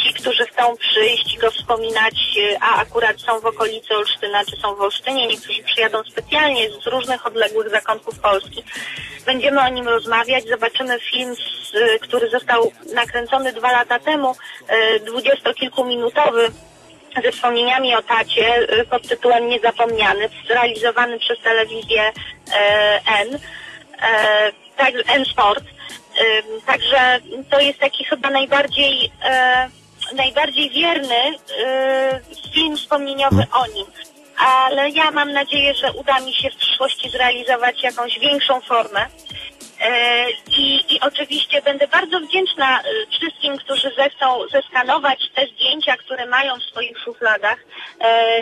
Ci, 0.08 0.14
którzy 0.14 0.46
chcą 0.46 0.78
przyjść 0.78 1.36
i 1.36 1.38
go 1.38 1.52
wspominać, 1.52 2.14
e, 2.54 2.58
a 2.62 2.76
akurat 2.76 3.22
są 3.22 3.40
w 3.40 3.46
okolicy 3.46 3.96
Olsztyna, 3.96 4.46
czy 4.46 4.58
są 4.62 4.76
w 4.76 4.82
Olsztynie, 4.82 5.28
niektórzy 5.28 5.64
przyjadą 5.64 6.04
specjalnie 6.04 6.70
z 6.70 6.88
różnych 6.88 7.28
odległych 7.28 7.70
zakątków 7.70 8.20
Polski. 8.20 8.64
Będziemy 9.26 9.62
o 9.62 9.70
nim 9.70 9.88
rozmawiać, 9.88 10.48
zobaczymy 10.48 11.00
film, 11.00 11.36
e, 11.74 12.00
który 12.00 12.30
został 12.30 12.72
nakręcony 12.94 13.54
dwa 13.54 13.72
lata 13.72 14.00
temu, 14.00 14.36
e, 14.68 15.00
dwudziestokilkuminutowy, 15.00 16.52
ze 17.24 17.32
wspomnieniami 17.32 17.96
o 17.96 18.02
tacie 18.02 18.68
pod 18.90 19.08
tytułem 19.08 19.50
Niezapomniany, 19.50 20.30
zrealizowany 20.48 21.20
przez 21.20 21.40
telewizję 21.40 22.12
N, 23.20 23.40
tak, 24.78 24.94
N 25.08 25.26
Sport. 25.26 25.64
Także 26.66 27.20
to 27.50 27.60
jest 27.60 27.80
taki 27.80 28.04
chyba 28.06 28.30
najbardziej, 28.30 29.12
najbardziej 30.16 30.70
wierny 30.70 31.16
e, 31.66 32.20
film 32.54 32.78
wspomnieniowy 32.78 33.44
o 33.52 33.68
nim. 33.68 33.86
Ale 34.38 34.90
ja 34.90 35.12
mam 35.12 35.32
nadzieję, 35.32 35.74
że 35.74 35.92
uda 35.92 36.20
mi 36.20 36.34
się 36.34 36.50
w 36.50 36.56
przyszłości 36.56 37.10
zrealizować 37.10 37.84
jakąś 37.84 38.20
większą 38.20 38.62
formę. 38.62 39.06
E, 39.82 40.30
I, 40.58 40.96
I 40.96 41.00
oczywiście 41.02 41.62
będę 41.62 41.88
bardzo 41.88 42.20
wdzięczna 42.20 42.80
e, 42.80 42.84
wszystkim, 43.12 43.58
którzy 43.58 43.92
zechcą 43.98 44.40
zeskanować 44.52 45.20
te 45.36 45.48
zdjęcia, 45.48 45.98
które 45.98 46.26
mają 46.26 46.60
w 46.60 46.64
swoich 46.64 47.00
szufladach 47.00 47.58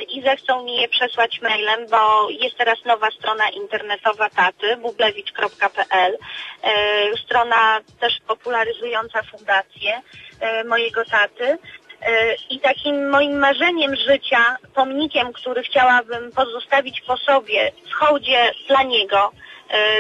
i 0.10 0.22
zechcą 0.22 0.64
mi 0.64 0.76
je 0.82 0.88
przesłać 0.88 1.42
mailem, 1.42 1.88
bo 1.90 2.30
jest 2.30 2.58
teraz 2.58 2.86
nowa 2.86 3.12
strona 3.12 3.50
internetowa 3.50 4.30
taty, 4.30 4.78
bublewicz.pl, 4.78 6.18
e, 6.64 7.18
strona 7.26 7.80
też 8.00 8.14
popularyzująca 8.28 9.24
fundację 9.24 10.02
e, 10.40 10.64
mojego 10.64 11.06
taty. 11.06 11.58
E, 12.02 12.36
I 12.50 12.60
takim 12.60 13.10
moim 13.10 13.38
marzeniem 13.40 13.96
życia, 13.96 14.58
pomnikiem, 14.74 15.34
który 15.34 15.64
chciałabym 15.64 16.32
pozostawić 16.32 17.02
po 17.02 17.18
sobie 17.18 17.72
w 17.90 17.94
hołdzie 17.94 18.52
dla 18.68 18.84
niego, 18.84 19.32
e, 19.32 19.55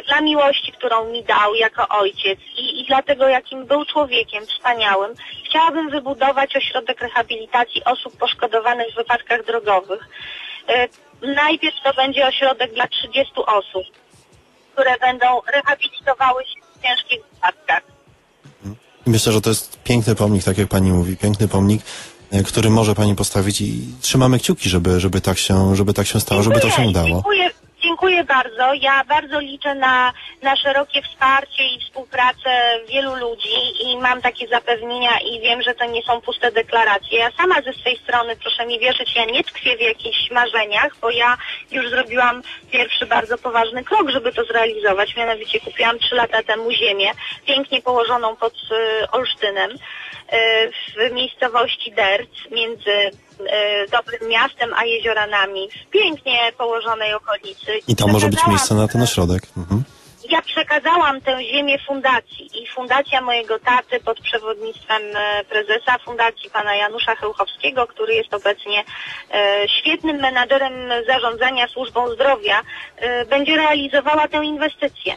dla 0.07 0.21
miłości, 0.21 0.71
którą 0.71 1.11
mi 1.11 1.23
dał 1.23 1.55
jako 1.55 1.87
ojciec 1.87 2.39
i, 2.57 2.81
i 2.81 2.85
dlatego, 2.87 3.27
jakim 3.27 3.65
był 3.65 3.85
człowiekiem 3.85 4.45
wspaniałym, 4.45 5.13
chciałabym 5.49 5.89
wybudować 5.89 6.55
ośrodek 6.55 7.01
rehabilitacji 7.01 7.83
osób 7.83 8.17
poszkodowanych 8.17 8.87
w 8.93 8.95
wypadkach 8.95 9.45
drogowych. 9.45 10.09
E, 10.67 10.87
Najpierw 11.21 11.75
to 11.83 11.93
będzie 11.93 12.27
ośrodek 12.27 12.73
dla 12.73 12.87
30 12.87 13.33
osób, 13.35 13.83
które 14.73 14.97
będą 14.97 15.25
rehabilitowały 15.53 16.43
się 16.45 16.59
w 16.75 16.83
ciężkich 16.83 17.19
wypadkach. 17.33 17.81
Myślę, 19.05 19.31
że 19.33 19.41
to 19.41 19.49
jest 19.49 19.83
piękny 19.83 20.15
pomnik, 20.15 20.43
tak 20.43 20.57
jak 20.57 20.67
pani 20.67 20.91
mówi, 20.91 21.17
piękny 21.17 21.47
pomnik, 21.47 21.81
e, 22.31 22.43
który 22.43 22.69
może 22.69 22.95
pani 22.95 23.15
postawić 23.15 23.61
i 23.61 23.81
trzymamy 24.01 24.39
kciuki, 24.39 24.69
żeby, 24.69 24.99
żeby 24.99 25.21
tak 25.21 25.37
się, 25.37 25.75
żeby 25.75 25.93
tak 25.93 26.07
się 26.07 26.19
stało, 26.19 26.43
żeby 26.43 26.59
to 26.59 26.69
się 26.69 26.81
udało. 26.81 27.07
Dziękuję, 27.07 27.49
dziękuję 28.05 28.23
bardzo. 28.23 28.73
Ja 28.73 29.03
bardzo 29.03 29.39
liczę 29.39 29.75
na, 29.75 30.13
na 30.41 30.55
szerokie 30.55 31.01
wsparcie 31.01 31.67
i 31.67 31.79
współpracę 31.79 32.79
wielu 32.89 33.15
ludzi 33.15 33.57
i 33.83 33.97
mam 33.97 34.21
takie 34.21 34.47
zapewnienia 34.47 35.19
i 35.19 35.41
wiem, 35.41 35.61
że 35.61 35.75
to 35.75 35.85
nie 35.85 36.03
są 36.03 36.21
puste 36.21 36.51
deklaracje. 36.51 37.19
Ja 37.19 37.31
sama 37.37 37.61
ze 37.61 37.73
swej 37.73 37.97
strony, 37.97 38.35
proszę 38.35 38.65
mi 38.65 38.79
wierzyć, 38.79 39.15
ja 39.15 39.25
nie 39.25 39.43
tkwię 39.43 39.77
w 39.77 39.81
jakichś 39.81 40.31
marzeniach, 40.31 40.95
bo 41.01 41.09
ja 41.09 41.37
już 41.71 41.89
zrobiłam 41.89 42.41
pierwszy 42.71 43.05
bardzo 43.05 43.37
poważny 43.37 43.83
krok, 43.83 44.09
żeby 44.09 44.33
to 44.33 44.43
zrealizować. 44.43 45.15
Mianowicie 45.15 45.59
kupiłam 45.59 45.99
trzy 45.99 46.15
lata 46.15 46.43
temu 46.43 46.71
ziemię, 46.71 47.11
pięknie 47.45 47.81
położoną 47.81 48.35
pod 48.35 48.53
y, 48.53 49.11
Olsztynem 49.11 49.71
y, 49.71 49.77
w 50.95 51.11
miejscowości 51.11 51.91
Derc 51.91 52.29
między 52.51 53.11
Dobrym 53.91 54.29
Miastem 54.29 54.73
a 54.73 54.85
Jezioranami 54.85 55.69
w 55.87 55.89
pięknie 55.89 56.39
położonej 56.57 57.13
okolicy. 57.13 57.71
I 57.87 57.95
tam 57.95 58.11
może 58.11 58.29
być 58.29 58.47
miejsce 58.47 58.75
na 58.75 58.87
ten 58.87 59.01
ośrodek. 59.01 59.43
Mhm. 59.57 59.83
ja 60.29 60.41
przekazałam 60.41 61.21
tę 61.21 61.43
ziemię 61.43 61.77
fundacji 61.87 62.63
i 62.63 62.67
fundacja 62.67 63.21
mojego 63.21 63.59
taty 63.59 63.99
pod 63.99 64.21
przewodnictwem 64.21 65.01
e, 65.15 65.43
prezesa 65.43 65.97
fundacji 66.05 66.49
pana 66.49 66.75
Janusza 66.75 67.15
Chełchowskiego, 67.15 67.87
który 67.87 68.13
jest 68.13 68.33
obecnie 68.33 68.83
e, 69.33 69.67
świetnym 69.79 70.17
menadżerem 70.17 70.73
zarządzania 71.07 71.67
służbą 71.67 72.09
zdrowia, 72.09 72.61
e, 72.97 73.25
będzie 73.25 73.55
realizowała 73.55 74.27
tę 74.27 74.45
inwestycję. 74.45 75.15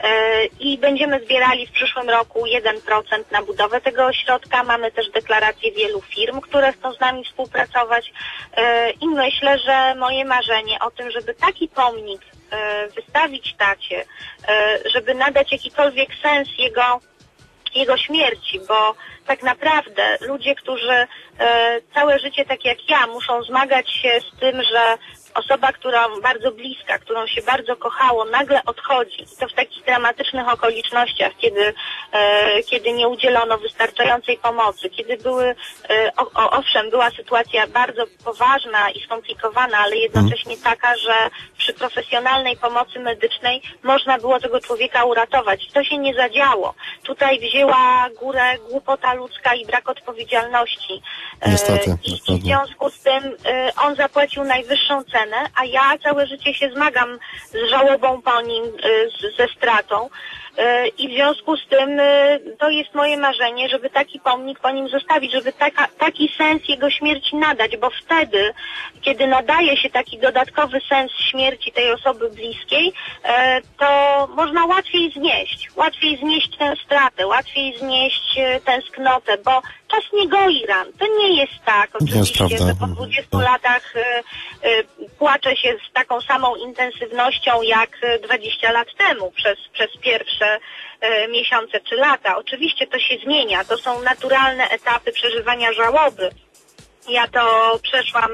E, 0.00 0.44
I 0.44 0.78
będziemy 0.78 1.24
zbierali 1.24 1.66
w 1.66 1.72
przyszłym 1.72 2.10
roku 2.10 2.44
1% 2.46 3.24
na 3.30 3.42
budowę 3.42 3.80
tego 3.80 4.06
ośrodka. 4.06 4.64
Mamy 4.64 4.92
też 4.92 5.10
deklaracje 5.10 5.72
wielu 5.72 6.00
firm, 6.00 6.40
które 6.40 6.72
chcą 6.72 6.92
z 6.92 7.00
nami 7.00 7.24
współpracować. 7.24 8.12
E, 8.56 8.90
I 8.90 9.08
myślę, 9.08 9.58
że 9.58 9.94
moje 9.94 10.24
marzenie 10.24 10.78
o 10.80 10.90
tym, 10.90 11.10
żeby 11.10 11.34
taki 11.34 11.68
pomnik 11.68 12.20
e, 12.50 12.88
wystawić 12.88 13.54
tacie, 13.58 14.04
żeby 14.94 15.14
nadać 15.14 15.52
jakikolwiek 15.52 16.08
sens 16.22 16.48
jego 16.58 17.00
jego 17.74 17.96
śmierci, 17.96 18.60
bo 18.68 18.94
tak 19.26 19.42
naprawdę 19.42 20.18
ludzie, 20.20 20.54
którzy 20.54 21.06
całe 21.94 22.18
życie, 22.18 22.44
tak 22.44 22.64
jak 22.64 22.90
ja, 22.90 23.06
muszą 23.06 23.42
zmagać 23.42 23.90
się 23.90 24.20
z 24.20 24.40
tym, 24.40 24.62
że 24.62 24.98
osoba, 25.34 25.72
która 25.72 26.08
bardzo 26.22 26.52
bliska, 26.52 26.98
którą 26.98 27.26
się 27.26 27.42
bardzo 27.42 27.76
kochało, 27.76 28.24
nagle 28.24 28.60
odchodzi. 28.66 29.22
I 29.22 29.36
to 29.40 29.48
w 29.48 29.52
takich 29.52 29.84
dramatycznych 29.84 30.48
okolicznościach, 30.48 31.32
kiedy, 31.38 31.74
e, 32.12 32.62
kiedy 32.62 32.92
nie 32.92 33.08
udzielono 33.08 33.58
wystarczającej 33.58 34.38
pomocy, 34.38 34.90
kiedy 34.90 35.16
były, 35.16 35.54
e, 35.90 36.12
o, 36.16 36.22
o, 36.34 36.50
owszem, 36.50 36.90
była 36.90 37.10
sytuacja 37.10 37.66
bardzo 37.66 38.04
poważna 38.24 38.90
i 38.90 39.00
skomplikowana, 39.04 39.78
ale 39.78 39.96
jednocześnie 39.96 40.56
taka, 40.56 40.96
że 40.96 41.14
przy 41.58 41.72
profesjonalnej 41.74 42.56
pomocy 42.56 43.00
medycznej 43.00 43.62
można 43.82 44.18
było 44.18 44.40
tego 44.40 44.60
człowieka 44.60 45.04
uratować. 45.04 45.68
To 45.74 45.84
się 45.84 45.98
nie 45.98 46.14
zadziało. 46.14 46.74
Tutaj 47.02 47.40
wzięła 47.40 48.08
górę 48.20 48.58
głupota 48.70 49.14
ludzka 49.14 49.54
i 49.54 49.66
brak 49.66 49.88
odpowiedzialności. 49.88 51.02
E, 51.40 51.50
Niestety, 51.50 51.96
I, 52.04 52.34
I 52.34 52.38
w 52.38 52.42
związku 52.42 52.90
z 52.90 53.00
tym 53.00 53.36
e, 53.46 53.72
on 53.82 53.96
zapłacił 53.96 54.44
najwyższą 54.44 55.04
cenę, 55.04 55.17
a 55.54 55.64
ja 55.64 55.98
całe 56.02 56.26
życie 56.26 56.54
się 56.54 56.70
zmagam 56.70 57.18
z 57.50 57.70
żałobą 57.70 58.22
po 58.22 58.40
nim, 58.40 58.64
z, 59.20 59.36
ze 59.36 59.48
stratą. 59.48 60.08
E, 60.58 60.88
I 60.88 61.08
w 61.08 61.12
związku 61.12 61.56
z 61.56 61.66
tym 61.66 62.00
e, 62.00 62.38
to 62.58 62.70
jest 62.70 62.94
moje 62.94 63.16
marzenie, 63.16 63.68
żeby 63.68 63.90
taki 63.90 64.20
pomnik 64.20 64.60
po 64.60 64.70
nim 64.70 64.88
zostawić, 64.88 65.32
żeby 65.32 65.52
taka, 65.52 65.88
taki 65.98 66.28
sens 66.38 66.62
jego 66.68 66.90
śmierci 66.90 67.36
nadać, 67.36 67.76
bo 67.76 67.90
wtedy, 67.90 68.52
kiedy 69.00 69.26
nadaje 69.26 69.76
się 69.76 69.90
taki 69.90 70.18
dodatkowy 70.18 70.80
sens 70.88 71.12
śmierci 71.12 71.72
tej 71.72 71.92
osoby 71.92 72.30
bliskiej, 72.30 72.92
to 73.78 74.28
można 74.36 74.66
łatwiej 74.66 75.12
znieść, 75.12 75.68
łatwiej 75.76 76.16
znieść 76.16 76.56
tę 76.56 76.74
stratę, 76.84 77.26
łatwiej 77.26 77.78
znieść 77.78 78.38
tęsknotę, 78.64 79.38
bo 79.44 79.62
czas 79.88 80.04
nie 80.12 80.28
goi 80.28 80.66
ran. 80.66 80.86
To 80.98 81.06
nie 81.18 81.40
jest 81.40 81.52
tak, 81.64 81.90
jest 82.00 82.10
oczywiście, 82.10 82.38
prawda. 82.38 82.66
że 82.66 82.74
po 82.74 82.86
20 82.86 83.38
latach 83.38 83.96
e, 83.96 84.22
e, 84.62 84.84
płacze 85.18 85.56
się 85.56 85.76
z 85.90 85.92
taką 85.92 86.20
samą 86.20 86.56
intensywnością 86.56 87.62
jak 87.62 87.90
e, 88.02 88.18
20 88.18 88.72
lat 88.72 88.88
temu 88.98 89.30
przez, 89.30 89.58
przez 89.72 89.96
pierwsze 90.00 90.58
e, 91.00 91.28
miesiące 91.28 91.80
czy 91.80 91.94
lata. 91.94 92.36
Oczywiście 92.36 92.86
to 92.86 92.98
się 92.98 93.16
zmienia, 93.24 93.64
to 93.64 93.78
są 93.78 94.02
naturalne 94.02 94.68
etapy 94.68 95.12
przeżywania 95.12 95.72
żałoby. 95.72 96.30
Ja 97.08 97.28
to 97.28 97.78
przeszłam 97.82 98.30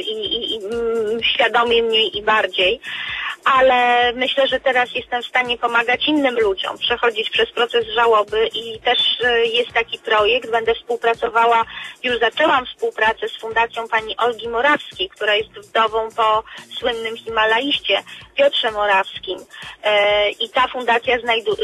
i, 0.00 0.10
i, 0.10 0.54
i 0.54 0.64
mm, 0.64 1.22
świadomie 1.22 1.82
mniej 1.82 2.18
i 2.18 2.22
bardziej, 2.22 2.80
ale 3.44 4.12
myślę, 4.12 4.46
że 4.46 4.60
teraz 4.60 4.94
jestem 4.94 5.22
w 5.22 5.26
stanie 5.26 5.58
pomagać 5.58 6.08
innym 6.08 6.38
ludziom 6.40 6.78
przechodzić 6.78 7.30
przez 7.30 7.52
proces 7.52 7.86
żałoby 7.94 8.46
i 8.54 8.80
też 8.80 8.98
e, 9.24 9.46
jest 9.46 9.72
taki 9.72 9.98
projekt, 9.98 10.50
będę 10.50 10.74
współpracowała, 10.74 11.64
już 12.02 12.18
zaczęłam 12.18 12.66
współpracę 12.66 13.28
z 13.28 13.40
Fundacją 13.40 13.88
pani 13.88 14.16
Olgi 14.16 14.48
Morawskiej, 14.48 15.08
która 15.08 15.34
jest 15.34 15.50
wdową 15.50 16.08
po 16.16 16.44
słynnym 16.78 17.16
Himalaiście 17.16 18.02
Piotrze 18.38 18.70
Morawskim 18.70 19.38
E, 19.82 20.30
i 20.30 20.48
ta 20.48 20.68
fundacja 20.68 21.16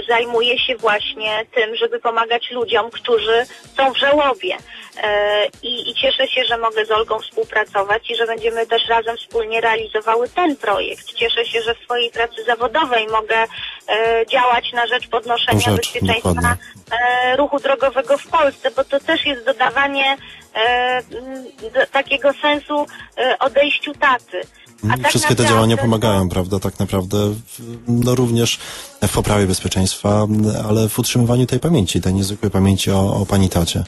zajmuje 0.09 0.59
się 0.59 0.77
właśnie 0.77 1.47
tym, 1.55 1.77
żeby 1.77 2.01
pomagać 2.01 2.51
ludziom, 2.51 2.91
którzy 2.91 3.47
są 3.77 3.93
w 3.93 3.97
żałobie. 3.99 4.57
E, 5.03 5.47
I, 5.63 5.91
I 5.91 5.95
cieszę 5.95 6.29
się, 6.29 6.45
że 6.45 6.59
mogę 6.59 6.87
z 6.87 6.91
Olgą 6.91 7.19
współpracować 7.19 8.11
i 8.11 8.17
że 8.17 8.27
będziemy 8.27 8.67
też 8.67 8.89
razem 8.89 9.17
wspólnie 9.17 9.61
realizowały 9.61 10.29
ten 10.29 10.57
projekt. 10.57 11.13
Cieszę 11.13 11.45
się, 11.45 11.63
że 11.63 11.75
w 11.75 11.79
swojej 11.79 12.11
pracy 12.11 12.45
zawodowej 12.45 13.07
mogę 13.07 13.37
e, 13.89 14.27
działać 14.27 14.73
na 14.73 14.87
rzecz 14.87 15.09
podnoszenia 15.09 15.61
Rzecz, 15.61 15.77
bezpieczeństwa 15.77 16.31
dokładnie. 16.31 17.37
ruchu 17.37 17.59
drogowego 17.59 18.19
w 18.19 18.27
Polsce, 18.27 18.71
bo 18.71 18.85
to 18.85 19.01
też 19.01 19.27
jest 19.27 19.45
dodawanie 19.45 20.17
takiego 21.93 22.33
sensu 22.33 22.87
odejściu 23.39 23.93
taty. 23.95 24.41
A 24.91 24.97
tak 24.97 25.09
Wszystkie 25.09 25.29
te 25.29 25.35
naprawdę 25.35 25.55
działania 25.55 25.77
to- 25.77 25.83
pomagają, 25.83 26.29
prawda, 26.29 26.61
tak 26.61 26.79
naprawdę, 26.79 27.35
no 27.89 28.15
również 28.15 28.59
w 29.03 29.13
poprawie 29.13 29.47
ale 30.69 30.89
w 30.89 30.99
utrzymywaniu 30.99 31.47
tej 31.47 31.61
pamięci, 31.61 32.01
tej 32.01 32.11
niezwykłej 32.11 32.51
pamięci 32.51 32.91
o, 32.91 33.17
o 33.17 33.27
pani 33.27 33.49
tacie. 33.49 33.85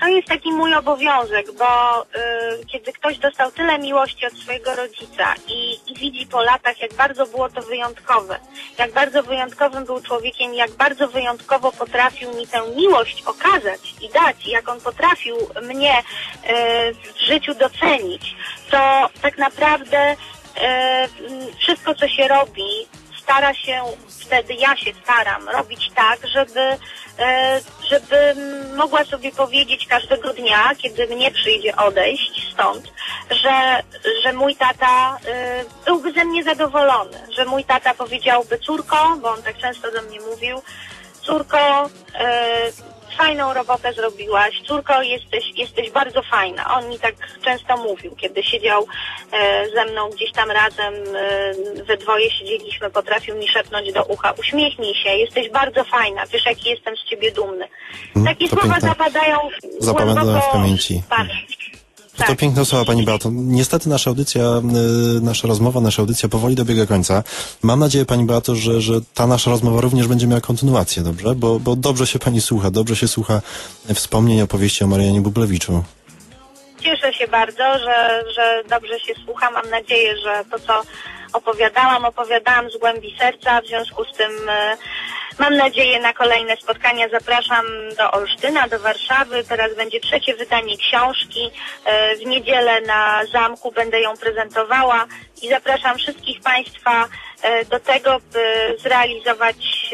To, 0.00 0.08
jest 0.08 0.28
taki 0.28 0.52
mój 0.52 0.74
obowiązek, 0.74 1.46
bo 1.58 2.02
y, 2.02 2.06
kiedy 2.66 2.92
ktoś 2.92 3.18
dostał 3.18 3.52
tyle 3.52 3.78
miłości 3.78 4.26
od 4.26 4.32
swojego 4.32 4.74
rodzica 4.74 5.34
i, 5.48 5.78
i 5.90 5.94
widzi 5.94 6.26
po 6.26 6.42
latach, 6.42 6.80
jak 6.80 6.94
bardzo 6.94 7.26
było 7.26 7.48
to 7.48 7.62
wyjątkowe, 7.62 8.38
jak 8.78 8.92
bardzo 8.92 9.22
wyjątkowym 9.22 9.84
był 9.84 10.02
człowiekiem, 10.02 10.54
jak 10.54 10.70
bardzo 10.70 11.08
wyjątkowo 11.08 11.72
potrafił 11.72 12.34
mi 12.34 12.46
tę 12.46 12.62
miłość 12.76 13.22
okazać 13.22 13.94
i 14.02 14.08
dać, 14.08 14.46
jak 14.46 14.68
on 14.68 14.80
potrafił 14.80 15.36
mnie 15.62 15.98
y, 15.98 16.02
w 16.94 17.20
życiu 17.26 17.54
docenić, 17.54 18.36
to 18.70 19.08
tak 19.22 19.38
naprawdę 19.38 20.12
y, 20.12 20.16
wszystko, 21.58 21.94
co 21.94 22.08
się 22.08 22.28
robi, 22.28 22.86
stara 23.22 23.54
się, 23.54 23.82
wtedy 24.20 24.54
ja 24.54 24.76
się 24.76 24.92
staram 25.02 25.48
robić 25.48 25.90
tak, 25.94 26.26
żeby, 26.26 26.60
e, 27.92 27.96
żeby 27.96 28.34
mogła 28.76 29.04
sobie 29.04 29.32
powiedzieć 29.32 29.86
każdego 29.86 30.32
dnia, 30.32 30.70
kiedy 30.78 31.06
mnie 31.06 31.30
przyjdzie 31.30 31.76
odejść 31.76 32.52
stąd, 32.52 32.92
że, 33.30 33.82
że 34.24 34.32
mój 34.32 34.56
tata 34.56 35.18
e, 35.28 35.64
byłby 35.84 36.12
ze 36.12 36.24
mnie 36.24 36.44
zadowolony, 36.44 37.18
że 37.36 37.44
mój 37.44 37.64
tata 37.64 37.94
powiedziałby 37.94 38.58
córko, 38.58 39.16
bo 39.22 39.30
on 39.30 39.42
tak 39.42 39.58
często 39.58 39.92
do 39.92 40.02
mnie 40.02 40.20
mówił, 40.20 40.62
córko, 41.22 41.90
e, 42.14 42.72
fajną 43.16 43.54
robotę 43.54 43.92
zrobiłaś, 43.92 44.62
córko, 44.68 45.02
jesteś, 45.02 45.44
jesteś 45.56 45.90
bardzo 45.90 46.22
fajna. 46.22 46.74
On 46.78 46.88
mi 46.88 46.98
tak 46.98 47.14
często 47.44 47.76
mówił, 47.76 48.16
kiedy 48.16 48.42
siedział 48.42 48.86
e, 49.32 49.66
ze 49.74 49.84
mną 49.84 50.10
gdzieś 50.10 50.32
tam 50.32 50.50
razem, 50.50 50.94
e, 50.94 51.82
we 51.84 51.96
dwoje 51.96 52.30
siedzieliśmy, 52.30 52.90
potrafił 52.90 53.36
mi 53.36 53.48
szepnąć 53.48 53.92
do 53.92 54.04
ucha, 54.04 54.32
uśmiechnij 54.38 54.94
się, 54.94 55.10
jesteś 55.10 55.50
bardzo 55.50 55.84
fajna, 55.84 56.26
wiesz 56.26 56.46
jaki 56.46 56.70
jestem 56.70 56.96
z 56.96 57.04
ciebie 57.10 57.32
dumny. 57.32 57.68
Mm, 58.16 58.26
Takie 58.28 58.48
słowa 58.48 58.62
piękne. 58.62 58.88
zapadają 58.88 59.38
Zapamiętane 59.78 60.24
głęboko 60.24 60.48
w 60.48 60.52
pamięci. 60.52 61.02
Pamięć. 62.16 62.26
To 62.28 62.32
Tak. 62.32 62.38
piękne 62.38 62.64
słowa 62.64 62.84
Pani 62.84 63.02
Beato. 63.04 63.28
Niestety 63.32 63.88
nasza 63.88 64.10
audycja, 64.10 64.42
y, 65.18 65.20
nasza 65.20 65.48
rozmowa, 65.48 65.80
nasza 65.80 66.02
audycja 66.02 66.28
powoli 66.28 66.54
dobiega 66.54 66.86
końca. 66.86 67.22
Mam 67.62 67.80
nadzieję 67.80 68.04
Pani 68.04 68.24
Beato, 68.24 68.54
że, 68.54 68.80
że 68.80 68.94
ta 69.14 69.26
nasza 69.26 69.50
rozmowa 69.50 69.80
również 69.80 70.06
będzie 70.06 70.26
miała 70.26 70.40
kontynuację, 70.40 71.02
dobrze? 71.02 71.34
Bo, 71.34 71.60
bo 71.60 71.76
dobrze 71.76 72.06
się 72.06 72.18
Pani 72.18 72.40
słucha, 72.40 72.70
dobrze 72.70 72.96
się 72.96 73.08
słucha 73.08 73.40
wspomnień, 73.94 74.40
opowieści 74.40 74.84
o 74.84 74.86
Marianie 74.86 75.20
Bublewiczu. 75.20 75.84
Cieszę 76.80 77.12
się 77.14 77.28
bardzo, 77.28 77.78
że, 77.78 78.24
że 78.34 78.62
dobrze 78.70 79.00
się 79.00 79.14
słucha. 79.24 79.50
Mam 79.50 79.70
nadzieję, 79.70 80.14
że 80.24 80.44
to, 80.50 80.58
co 80.58 80.82
opowiadałam, 81.32 82.04
opowiadałam 82.04 82.70
z 82.70 82.76
głębi 82.78 83.16
serca. 83.18 83.60
W 83.62 83.66
związku 83.66 84.04
z 84.04 84.16
tym 84.16 84.30
e, 84.48 84.76
mam 85.38 85.56
nadzieję 85.56 86.00
na 86.00 86.12
kolejne 86.12 86.56
spotkania. 86.56 87.08
Zapraszam 87.08 87.66
do 87.98 88.10
Olsztyna, 88.10 88.68
do 88.68 88.78
Warszawy. 88.78 89.44
Teraz 89.44 89.76
będzie 89.76 90.00
trzecie 90.00 90.34
wydanie 90.34 90.76
książki. 90.78 91.50
E, 91.84 92.16
W 92.16 92.26
niedzielę 92.26 92.80
na 92.80 93.20
zamku 93.32 93.72
będę 93.72 94.00
ją 94.00 94.16
prezentowała 94.16 95.06
i 95.42 95.48
zapraszam 95.48 95.98
wszystkich 95.98 96.40
Państwa 96.40 97.08
e, 97.42 97.64
do 97.64 97.80
tego, 97.80 98.20
by 98.32 98.76
zrealizować 98.78 99.90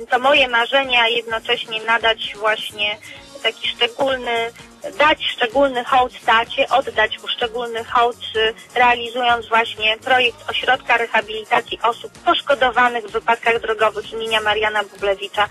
e, 0.00 0.06
to 0.06 0.18
moje 0.18 0.48
marzenie, 0.48 1.02
a 1.02 1.08
jednocześnie 1.08 1.82
nadać 1.82 2.34
właśnie 2.36 2.96
taki 3.42 3.68
szczególny, 3.68 4.50
dać 4.98 5.24
szczególny 5.24 5.84
hołd 5.84 6.12
tacie, 6.26 6.68
oddać 6.68 7.18
mu 7.22 7.28
szczególny 7.28 7.84
hołd, 7.84 8.16
y, 8.36 8.54
realizując 8.74 9.48
właśnie 9.48 9.98
projekt 9.98 10.50
Ośrodka 10.50 10.96
Rehabilitacji 10.96 11.78
Osób 11.82 12.12
Poszkodowanych 12.18 13.04
w 13.04 13.12
wypadkach 13.12 13.60
drogowych 13.60 14.12
imienia 14.12 14.40
Mariana 14.40 14.84
Bublewicza. 14.84 15.44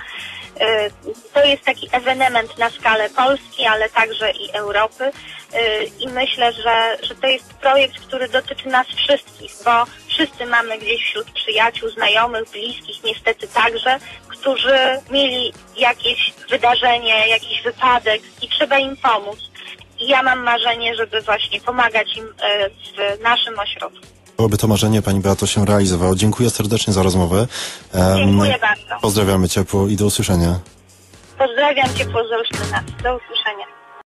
Y, 0.62 0.92
To 1.34 1.46
jest 1.46 1.64
taki 1.64 1.90
ewenement 1.92 2.58
na 2.58 2.70
skalę 2.70 3.10
Polski, 3.10 3.66
ale 3.66 3.90
także 3.90 4.32
i 4.32 4.52
Europy 4.52 5.12
i 6.00 6.08
myślę, 6.08 6.54
że, 6.54 6.98
że 7.04 7.16
to 7.16 7.28
jest 7.28 7.54
projekt, 7.54 8.00
który 8.00 8.30
dotyczy 8.30 8.68
nas 8.68 8.88
wszystkich, 8.88 9.52
bo 9.66 9.72
wszyscy 10.08 10.46
mamy 10.46 10.78
gdzieś 10.78 11.04
wśród 11.04 11.32
przyjaciół, 11.32 11.90
znajomych, 11.90 12.50
bliskich 12.52 13.04
niestety 13.04 13.48
także, 13.48 14.00
którzy 14.28 14.78
mieli 15.12 15.54
jakieś 15.78 16.34
wydarzenie, 16.50 17.28
jakiś 17.28 17.62
wypadek 17.64 18.22
i 18.42 18.50
trzeba 18.50 18.80
im 18.80 18.98
pomóc. 18.98 19.40
I 20.00 20.08
ja 20.08 20.24
mam 20.24 20.44
marzenie, 20.44 20.96
żeby 20.96 21.22
właśnie 21.22 21.62
pomagać 21.62 22.18
im 22.18 22.26
e, 22.42 22.70
w 22.70 23.22
naszym 23.22 23.60
ośrodku. 23.60 24.00
Byłoby 24.38 24.58
to 24.58 24.68
marzenie 24.68 25.02
Pani 25.02 25.20
Beato 25.20 25.48
się 25.48 25.66
realizowało. 25.66 26.16
Dziękuję 26.16 26.50
serdecznie 26.50 26.94
za 26.94 27.04
rozmowę. 27.04 27.48
Dziękuję 28.16 28.58
bardzo. 28.62 29.02
Pozdrawiamy 29.02 29.50
ciepło 29.50 29.88
i 29.88 29.96
do 29.96 30.06
usłyszenia. 30.06 30.60
Pozdrawiam 31.38 31.96
Cię 31.96 32.06
z 32.06 32.32
Olsztyna. 32.34 32.84
Do 33.04 33.18
usłyszenia. 33.18 33.79